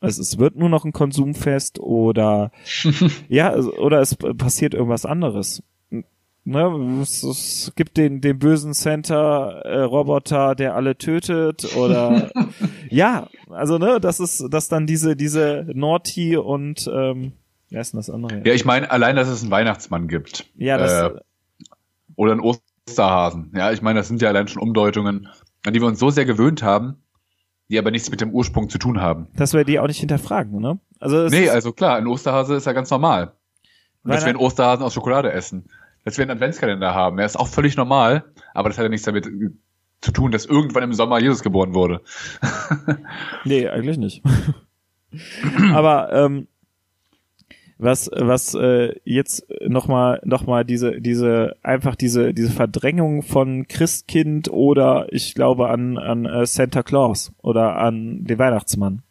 [0.00, 2.50] es, es wird nur noch ein Konsumfest oder
[3.28, 5.62] ja, oder es passiert irgendwas anderes.
[6.46, 12.30] Ne, es, es gibt den, den bösen Center-Roboter, äh, der alle tötet oder
[12.90, 17.32] ja, also ne, das ist, dass dann diese, diese Naughty und ähm,
[17.70, 18.42] wer ist denn das andere?
[18.44, 20.46] Ja, ich meine, allein, dass es einen Weihnachtsmann gibt.
[20.56, 21.20] Ja, das, äh,
[22.16, 23.52] oder einen Osterhasen.
[23.56, 25.28] Ja, ich meine, das sind ja allein schon Umdeutungen,
[25.64, 27.02] an die wir uns so sehr gewöhnt haben,
[27.68, 29.28] die aber nichts mit dem Ursprung zu tun haben.
[29.34, 30.78] Dass wir die auch nicht hinterfragen, ne?
[31.00, 33.32] Also nee, also klar, ein Osterhase ist ja ganz normal.
[34.04, 35.68] dass wir einen Osterhasen aus Schokolade essen
[36.04, 37.18] dass wir einen Adventskalender haben.
[37.18, 39.28] Er ist auch völlig normal, aber das hat ja nichts damit
[40.00, 42.02] zu tun, dass irgendwann im Sommer Jesus geboren wurde.
[43.44, 44.22] nee, eigentlich nicht.
[45.72, 46.46] aber ähm,
[47.78, 54.48] was was äh, jetzt nochmal noch mal diese diese einfach diese diese Verdrängung von Christkind
[54.50, 59.02] oder ich glaube an an äh, Santa Claus oder an den Weihnachtsmann.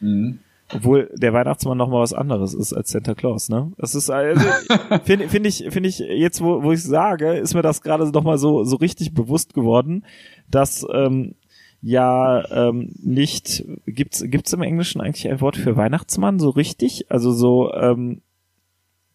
[0.00, 0.38] Mhm.
[0.74, 3.72] Obwohl der Weihnachtsmann noch mal was anderes ist als Santa Claus, ne?
[3.76, 4.40] Das ist also
[5.04, 8.24] finde find ich finde ich jetzt wo wo ich sage, ist mir das gerade noch
[8.24, 10.04] mal so so richtig bewusst geworden,
[10.48, 11.34] dass ähm,
[11.82, 17.10] ja ähm, nicht gibt's gibt's im Englischen eigentlich ein Wort für Weihnachtsmann so richtig?
[17.10, 18.22] Also so ähm,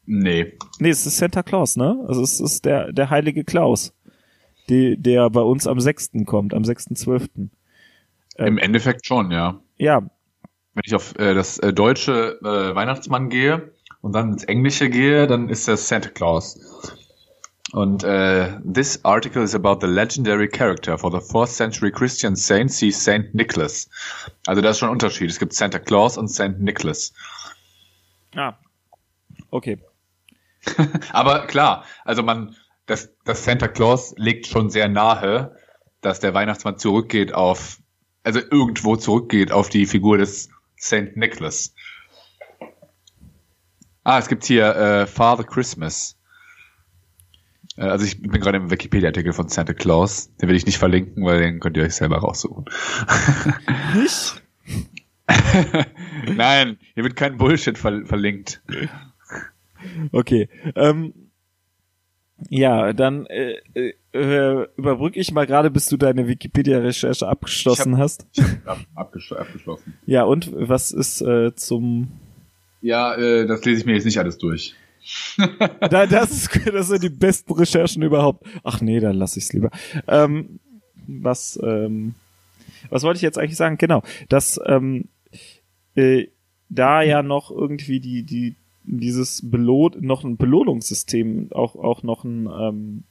[0.05, 0.53] Nee.
[0.79, 2.05] Nee, es ist Santa Claus, ne?
[2.07, 3.93] Also es ist der der heilige Klaus,
[4.69, 6.11] die, der bei uns am 6.
[6.25, 7.27] kommt, am 6.12.
[7.37, 7.49] Ähm,
[8.37, 9.59] Im Endeffekt schon, ja.
[9.77, 9.99] Ja,
[10.73, 15.27] Wenn ich auf äh, das äh, deutsche äh, Weihnachtsmann gehe und dann ins Englische gehe,
[15.27, 16.59] dann ist das Santa Claus.
[17.73, 22.71] Und äh, this article is about the legendary character for the 4th century Christian saint,
[22.71, 23.89] see Saint Nicholas.
[24.45, 25.29] Also da ist schon ein Unterschied.
[25.29, 27.13] Es gibt Santa Claus und Saint Nicholas.
[28.35, 28.53] ah,
[29.51, 29.79] okay.
[31.11, 32.55] Aber klar, also man,
[32.85, 35.55] das, das Santa Claus legt schon sehr nahe,
[36.01, 37.79] dass der Weihnachtsmann zurückgeht auf,
[38.23, 41.73] also irgendwo zurückgeht auf die Figur des Saint Nicholas.
[44.03, 46.16] Ah, es gibt hier äh, Father Christmas.
[47.77, 50.35] Äh, also ich bin gerade im Wikipedia-Artikel von Santa Claus.
[50.37, 52.65] Den will ich nicht verlinken, weil den könnt ihr euch selber raussuchen.
[53.95, 54.41] Nicht?
[56.35, 58.61] Nein, hier wird kein Bullshit ver verlinkt.
[60.11, 60.49] Okay.
[60.75, 61.13] Ähm,
[62.49, 63.55] ja, dann äh,
[64.13, 68.25] äh, überbrücke ich mal gerade, bis du deine Wikipedia-Recherche abgeschlossen Ich hab- hast.
[68.65, 69.95] Ab, abgesch abgeschlossen.
[70.05, 72.09] Ja, und was ist äh, zum
[72.81, 74.75] Ja, äh, das lese ich mir jetzt nicht alles durch.
[75.89, 78.45] Da, das, ist, das sind die besten Recherchen überhaupt.
[78.63, 79.69] Ach nee, dann lass ich's lieber.
[80.07, 80.59] Ähm,
[81.07, 82.15] was, ähm,
[82.89, 83.77] was wollte ich jetzt eigentlich sagen?
[83.77, 85.05] Genau, dass ähm,
[85.95, 86.27] äh,
[86.69, 92.47] da ja noch irgendwie die die dieses Belohn noch ein Belohnungssystem auch auch noch ein
[92.47, 93.03] ähm,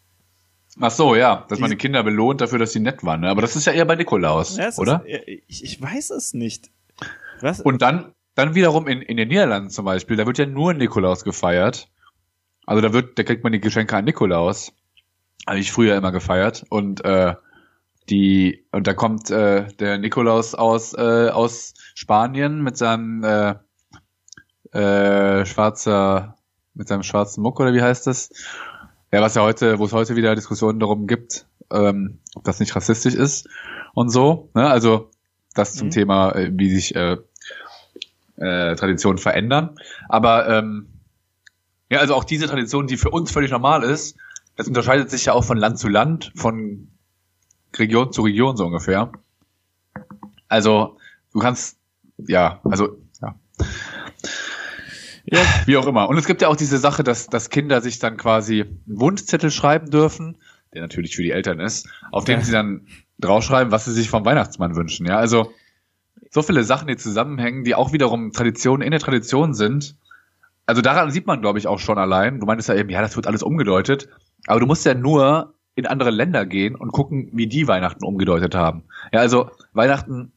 [0.78, 3.20] Ach so, ja, dass man Die- Kinder belohnt dafür, dass sie nett waren.
[3.22, 3.30] Ne?
[3.30, 5.02] Aber das ist ja eher bei Nikolaus, ja, oder?
[5.06, 6.70] Ist, ich, ich weiß es nicht.
[7.40, 7.60] Was?
[7.62, 11.24] Und dann, dann wiederum in, in den Niederlanden zum Beispiel, da wird ja nur Nikolaus
[11.24, 11.88] gefeiert.
[12.66, 14.72] Also da wird, da kriegt man die Geschenke an Nikolaus.
[15.46, 16.64] Habe ich früher immer gefeiert.
[16.68, 17.34] Und äh,
[18.10, 23.54] die, und da kommt äh, der Nikolaus aus, äh, aus Spanien mit seinem äh,
[24.72, 26.36] äh, schwarzer,
[26.74, 28.30] mit seinem schwarzen Muck oder wie heißt das?
[29.12, 32.76] Ja, was ja heute, wo es heute wieder Diskussionen darum gibt, ähm, ob das nicht
[32.76, 33.48] rassistisch ist
[33.94, 34.50] und so.
[34.54, 34.68] Ne?
[34.68, 35.10] Also
[35.54, 35.92] das zum Mhm.
[35.92, 37.16] Thema, äh, wie sich äh,
[38.36, 39.76] äh, Traditionen verändern.
[40.08, 40.88] Aber ähm,
[41.90, 44.16] ja, also auch diese Tradition, die für uns völlig normal ist,
[44.56, 46.88] das unterscheidet sich ja auch von Land zu Land, von
[47.76, 49.12] Region zu Region so ungefähr.
[50.48, 50.96] Also
[51.32, 51.78] du kannst,
[52.18, 53.34] ja, also ja,
[55.24, 56.08] ja, wie auch immer.
[56.08, 59.50] Und es gibt ja auch diese Sache, dass, dass Kinder sich dann quasi einen Wunschzettel
[59.50, 60.38] schreiben dürfen,
[60.72, 62.44] der natürlich für die Eltern ist, auf dem Ja.
[62.44, 62.86] sie dann
[63.18, 65.06] draufschreiben, was sie sich vom Weihnachtsmann wünschen.
[65.06, 65.52] Ja, also
[66.36, 69.96] so viele Sachen, die zusammenhängen, die auch wiederum Traditionen in der Tradition sind.
[70.66, 72.40] Also daran sieht man, glaube ich, auch schon allein.
[72.40, 74.10] Du meintest ja eben, ja, das wird alles umgedeutet.
[74.46, 78.54] Aber du musst ja nur in andere Länder gehen und gucken, wie die Weihnachten umgedeutet
[78.54, 78.82] haben.
[79.14, 80.32] Ja, also Weihnachten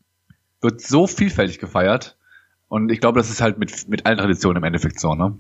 [0.62, 2.18] wird so vielfältig gefeiert.
[2.70, 5.36] Und ich glaube, das ist halt mit, mit allen Traditionen im Endeffekt so, ne?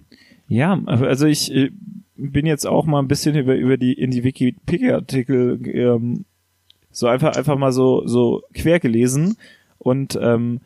[0.49, 1.71] Ja, also ich äh,
[2.17, 6.25] bin jetzt auch mal ein bisschen über, über die in die Wikipedia-Artikel ähm,
[6.91, 9.37] so einfach einfach mal so so quer gelesen
[9.79, 10.61] und ähm,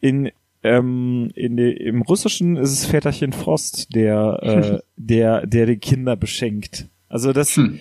[0.00, 0.30] in
[0.62, 6.16] ähm, in de, im Russischen ist es Väterchen Frost, der äh, der der die Kinder
[6.16, 6.88] beschenkt.
[7.08, 7.80] Also das Hm.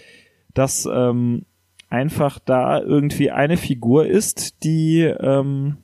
[0.53, 1.45] dass ähm,
[1.89, 5.77] einfach da irgendwie eine Figur ist, die ähm,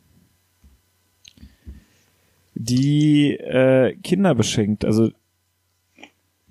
[2.55, 4.83] die äh, Kinder beschenkt.
[4.83, 5.11] Also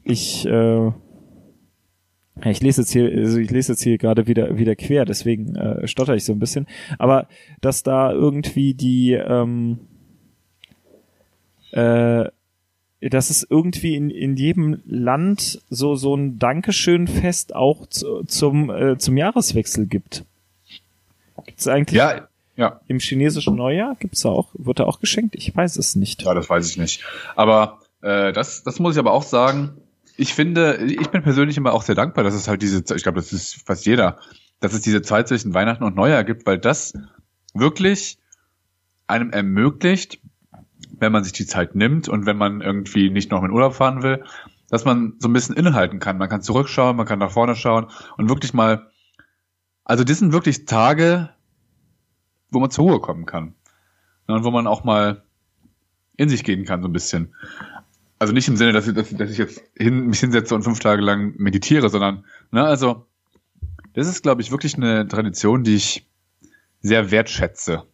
[0.05, 0.93] ich äh,
[2.45, 5.87] ich lese jetzt hier, also ich lese jetzt hier gerade wieder wieder quer, deswegen äh,
[5.89, 6.67] stotter ich so ein bisschen.
[6.99, 7.27] Aber
[7.61, 9.81] dass da irgendwie die ähm,
[11.73, 12.31] äh,
[13.01, 18.99] dass es irgendwie in, in jedem Land so so ein Dankeschön-Fest auch zu, zum äh,
[18.99, 20.25] zum Jahreswechsel gibt.
[21.47, 22.81] Gibt's eigentlich Ja, ja.
[22.89, 25.35] im chinesischen Neujahr gibt's da auch wird da auch geschenkt?
[25.37, 26.23] Ich weiß es nicht.
[26.23, 27.05] Ja, das weiß ich nicht.
[27.37, 29.77] Aber äh, das, das muss ich aber auch sagen.
[30.21, 33.21] Ich finde, ich bin persönlich immer auch sehr dankbar, dass es halt diese, ich glaube,
[33.21, 34.19] das ist fast jeder,
[34.59, 36.93] dass es diese Zeit zwischen Weihnachten und Neujahr gibt, weil das
[37.55, 38.19] wirklich
[39.07, 40.21] einem ermöglicht,
[40.91, 44.03] wenn man sich die Zeit nimmt und wenn man irgendwie nicht noch in Urlaub fahren
[44.03, 44.25] will,
[44.69, 46.19] dass man so ein bisschen innehalten kann.
[46.19, 48.91] Man kann zurückschauen, man kann nach vorne schauen und wirklich mal,
[49.85, 51.31] also das sind wirklich Tage,
[52.51, 53.55] wo man zur Ruhe kommen kann.
[54.27, 55.23] Und wo man auch mal
[56.17, 57.35] in sich gehen kann, so ein bisschen.
[58.19, 60.81] Also nicht im Sinne, dass ich, dass, dass ich jetzt hin, mich hinsetze und fünf
[60.81, 63.07] Tage lang meditiere, sondern, ne, also,
[63.95, 66.07] das ist, glaube ich, wirklich eine Tradition, die ich
[66.81, 67.85] sehr wertschätze.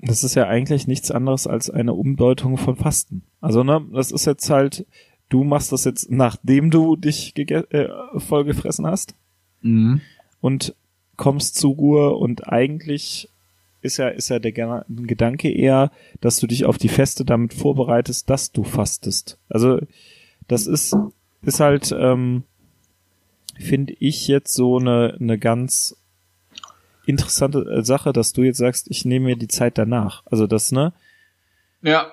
[0.00, 3.22] Das ist ja eigentlich nichts anderes als eine Umdeutung von Fasten.
[3.40, 4.86] Also ne, das ist jetzt halt,
[5.28, 7.88] du machst das jetzt nachdem du dich äh,
[8.18, 9.14] voll gefressen hast
[9.62, 10.00] Mhm.
[10.40, 10.74] und
[11.16, 13.28] kommst zur Ruhe und eigentlich
[13.82, 18.28] ist ja, ist ja der Gedanke eher, dass du dich auf die Feste damit vorbereitest,
[18.28, 19.38] dass du fastest.
[19.48, 19.80] Also
[20.48, 20.96] das ist,
[21.42, 22.44] ist halt, ähm,
[23.58, 25.96] finde ich jetzt so eine, eine ganz
[27.06, 30.22] interessante äh, Sache, dass du jetzt sagst, ich nehme mir die Zeit danach.
[30.26, 30.92] Also das, ne?
[31.82, 32.12] Ja.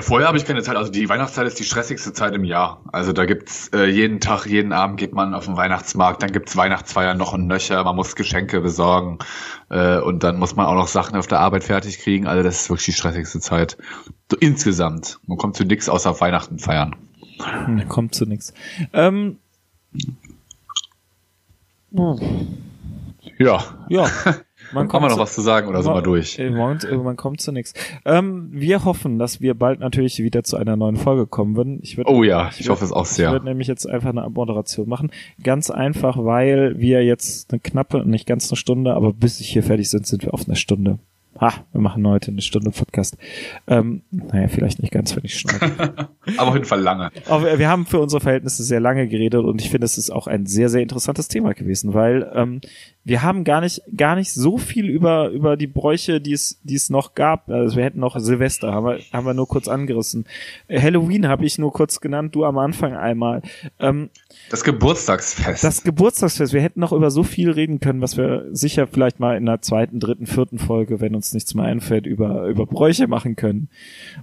[0.00, 0.76] Vorher habe ich keine Zeit.
[0.76, 2.82] Also die Weihnachtszeit ist die stressigste Zeit im Jahr.
[2.92, 6.56] Also da gibt's äh, jeden Tag, jeden Abend geht man auf den Weihnachtsmarkt, dann gibt's
[6.56, 9.18] Weihnachtsfeiern noch ein Nöcher, man muss Geschenke besorgen
[9.68, 12.26] äh, und dann muss man auch noch Sachen auf der Arbeit fertig kriegen.
[12.26, 13.76] Also das ist wirklich die stressigste Zeit.
[14.30, 15.20] So, insgesamt.
[15.26, 16.96] Man kommt zu nichts außer auf Weihnachten feiern.
[17.38, 18.54] Man kommt zu nichts.
[18.92, 19.38] Ähm,
[23.38, 23.62] ja.
[23.88, 24.10] Ja.
[24.72, 26.38] Man Haben wir noch was zu sagen oder sind wir durch?
[26.38, 27.74] Im Moment, man kommt zu nichts.
[28.04, 31.78] Ähm, wir hoffen, dass wir bald natürlich wieder zu einer neuen Folge kommen würden.
[31.82, 33.28] Ich würd, oh ja, ich, ich hoffe es auch sehr.
[33.28, 35.10] Ich würde nämlich jetzt einfach eine Abmoderation machen.
[35.42, 39.62] Ganz einfach, weil wir jetzt eine knappe, nicht ganz eine Stunde, aber bis ich hier
[39.62, 40.98] fertig sind, sind wir auf eine Stunde.
[41.40, 43.16] Ha, wir machen heute eine Stunde Podcast.
[43.66, 46.08] Ähm, naja, vielleicht nicht ganz, wenn ich schneide.
[46.36, 47.10] Aber auf jeden Fall lange.
[47.28, 50.26] Aber wir haben für unsere Verhältnisse sehr lange geredet und ich finde, es ist auch
[50.26, 52.60] ein sehr, sehr interessantes Thema gewesen, weil ähm,
[53.04, 56.74] wir haben gar nicht, gar nicht so viel über, über die Bräuche, die es, die
[56.74, 57.48] es noch gab.
[57.48, 60.24] Also wir hätten noch Silvester, haben wir, haben wir nur kurz angerissen.
[60.68, 63.42] Halloween habe ich nur kurz genannt, du am Anfang einmal.
[63.78, 64.10] Ähm,
[64.50, 65.64] das Geburtstagsfest.
[65.64, 66.52] Das Geburtstagsfest.
[66.52, 69.62] Wir hätten noch über so viel reden können, was wir sicher vielleicht mal in der
[69.62, 73.68] zweiten, dritten, vierten Folge, wenn uns nichts mehr einfällt, über, über Bräuche machen können.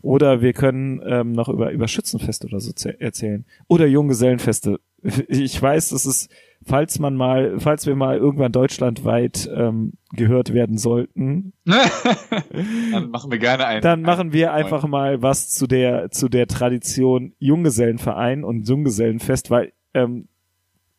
[0.01, 3.45] Oder wir können ähm, noch über, über Schützenfeste oder so erzählen.
[3.67, 4.79] Oder Junggesellenfeste.
[5.27, 6.29] Ich weiß, das ist
[6.65, 13.39] falls man mal, falls wir mal irgendwann deutschlandweit ähm, gehört werden sollten, dann machen wir
[13.39, 13.81] gerne einen.
[13.81, 19.73] Dann machen wir einfach mal was zu der zu der Tradition Junggesellenverein und Junggesellenfest, weil
[19.93, 20.27] ähm,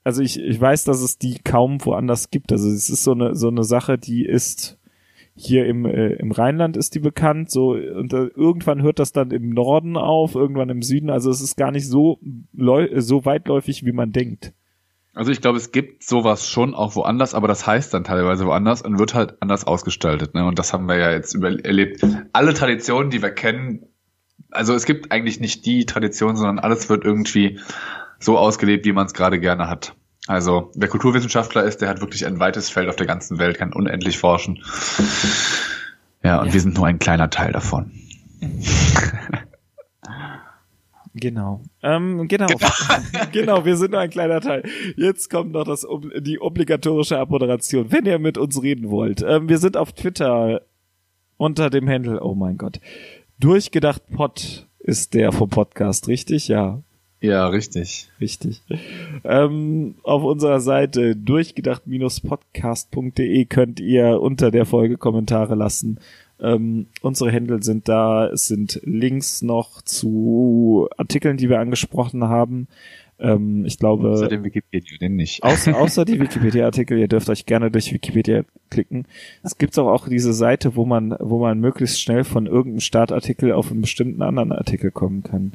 [0.05, 2.53] also ich, ich weiß, dass es die kaum woanders gibt.
[2.53, 4.79] Also es ist so eine so eine Sache, die ist
[5.37, 9.33] hier im, äh, im Rheinland ist die bekannt, so und äh, irgendwann hört das dann
[9.33, 11.11] im Norden auf, irgendwann im Süden.
[11.11, 12.21] Also es ist gar nicht so
[12.53, 14.53] so weitläufig, wie man denkt.
[15.15, 18.83] Also ich glaube, es gibt sowas schon auch woanders, aber das heißt dann teilweise woanders
[18.83, 20.35] und wird halt anders ausgestaltet.
[20.35, 20.45] Ne?
[20.45, 22.05] Und das haben wir ja jetzt erlebt.
[22.33, 23.87] Alle Traditionen, die wir kennen,
[24.51, 27.61] also es gibt eigentlich nicht die Tradition, sondern alles wird irgendwie
[28.25, 29.95] so ausgelebt, wie man es gerade gerne hat.
[30.27, 33.73] Also wer Kulturwissenschaftler ist, der hat wirklich ein weites Feld auf der ganzen Welt, kann
[33.73, 34.63] unendlich forschen.
[36.23, 36.53] Ja, und ja.
[36.55, 37.93] wir sind nur ein kleiner Teil davon.
[41.17, 41.63] Genau.
[41.81, 42.49] Ähm, genau.
[42.49, 42.71] Genau.
[43.33, 44.65] genau, wir sind nur ein kleiner Teil.
[44.97, 45.87] Jetzt kommt noch das,
[46.19, 49.23] die obligatorische Abmoderation, wenn ihr mit uns reden wollt.
[49.23, 50.63] Ähm, wir sind auf Twitter
[51.37, 52.81] unter dem Handle, oh mein Gott.
[53.39, 56.49] Durchgedacht Pod ist der vom Podcast, richtig?
[56.49, 56.83] Ja.
[57.25, 58.11] Ja, richtig.
[58.21, 58.61] Richtig.
[59.25, 65.99] Ähm, auf unserer Seite durchgedacht-podcast.de könnt ihr unter der Folge Kommentare lassen
[66.41, 68.27] ähm, unsere Händel sind da.
[68.27, 72.69] Es sind Links noch zu Artikeln, die wir angesprochen haben.
[73.19, 74.11] Ähm, ich glaube.
[74.11, 75.45] Außer dem Wikipedia, den nicht.
[75.45, 76.99] Außer, außer die Wikipedia-Artikel.
[76.99, 79.07] Ihr dürft euch gerne durch Wikipedia klicken.
[79.43, 83.53] Es gibt auch, auch diese Seite, wo man, wo man möglichst schnell von irgendeinem Startartikel
[83.53, 85.53] auf einen bestimmten anderen Artikel kommen kann.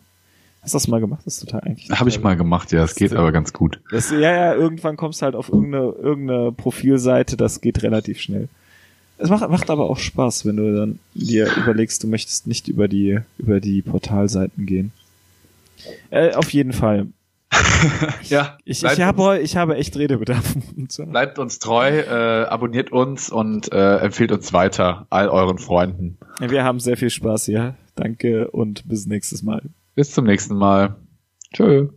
[0.62, 1.22] Hast du das mal gemacht?
[1.26, 1.90] Das ist total eigentlich.
[1.90, 3.80] Habe ich mal gemacht, ja, es geht aber ganz gut.
[3.92, 8.50] Das, ja, ja, irgendwann kommst du halt auf irgendeine, irgendeine Profilseite, das geht relativ schnell.
[9.18, 12.88] Es macht, macht aber auch Spaß, wenn du dann dir überlegst, du möchtest nicht über
[12.88, 14.92] die, über die Portalseiten gehen.
[16.10, 17.08] Äh, auf jeden Fall.
[18.24, 18.58] ja.
[18.64, 20.56] Ich, ich, habe, ich habe echt Redebedarf.
[21.08, 26.18] bleibt uns treu, äh, abonniert uns und äh, empfiehlt uns weiter all euren Freunden.
[26.40, 27.76] Wir haben sehr viel Spaß hier.
[27.96, 29.62] Danke und bis nächstes Mal.
[29.96, 30.96] Bis zum nächsten Mal.
[31.54, 31.90] Tschö.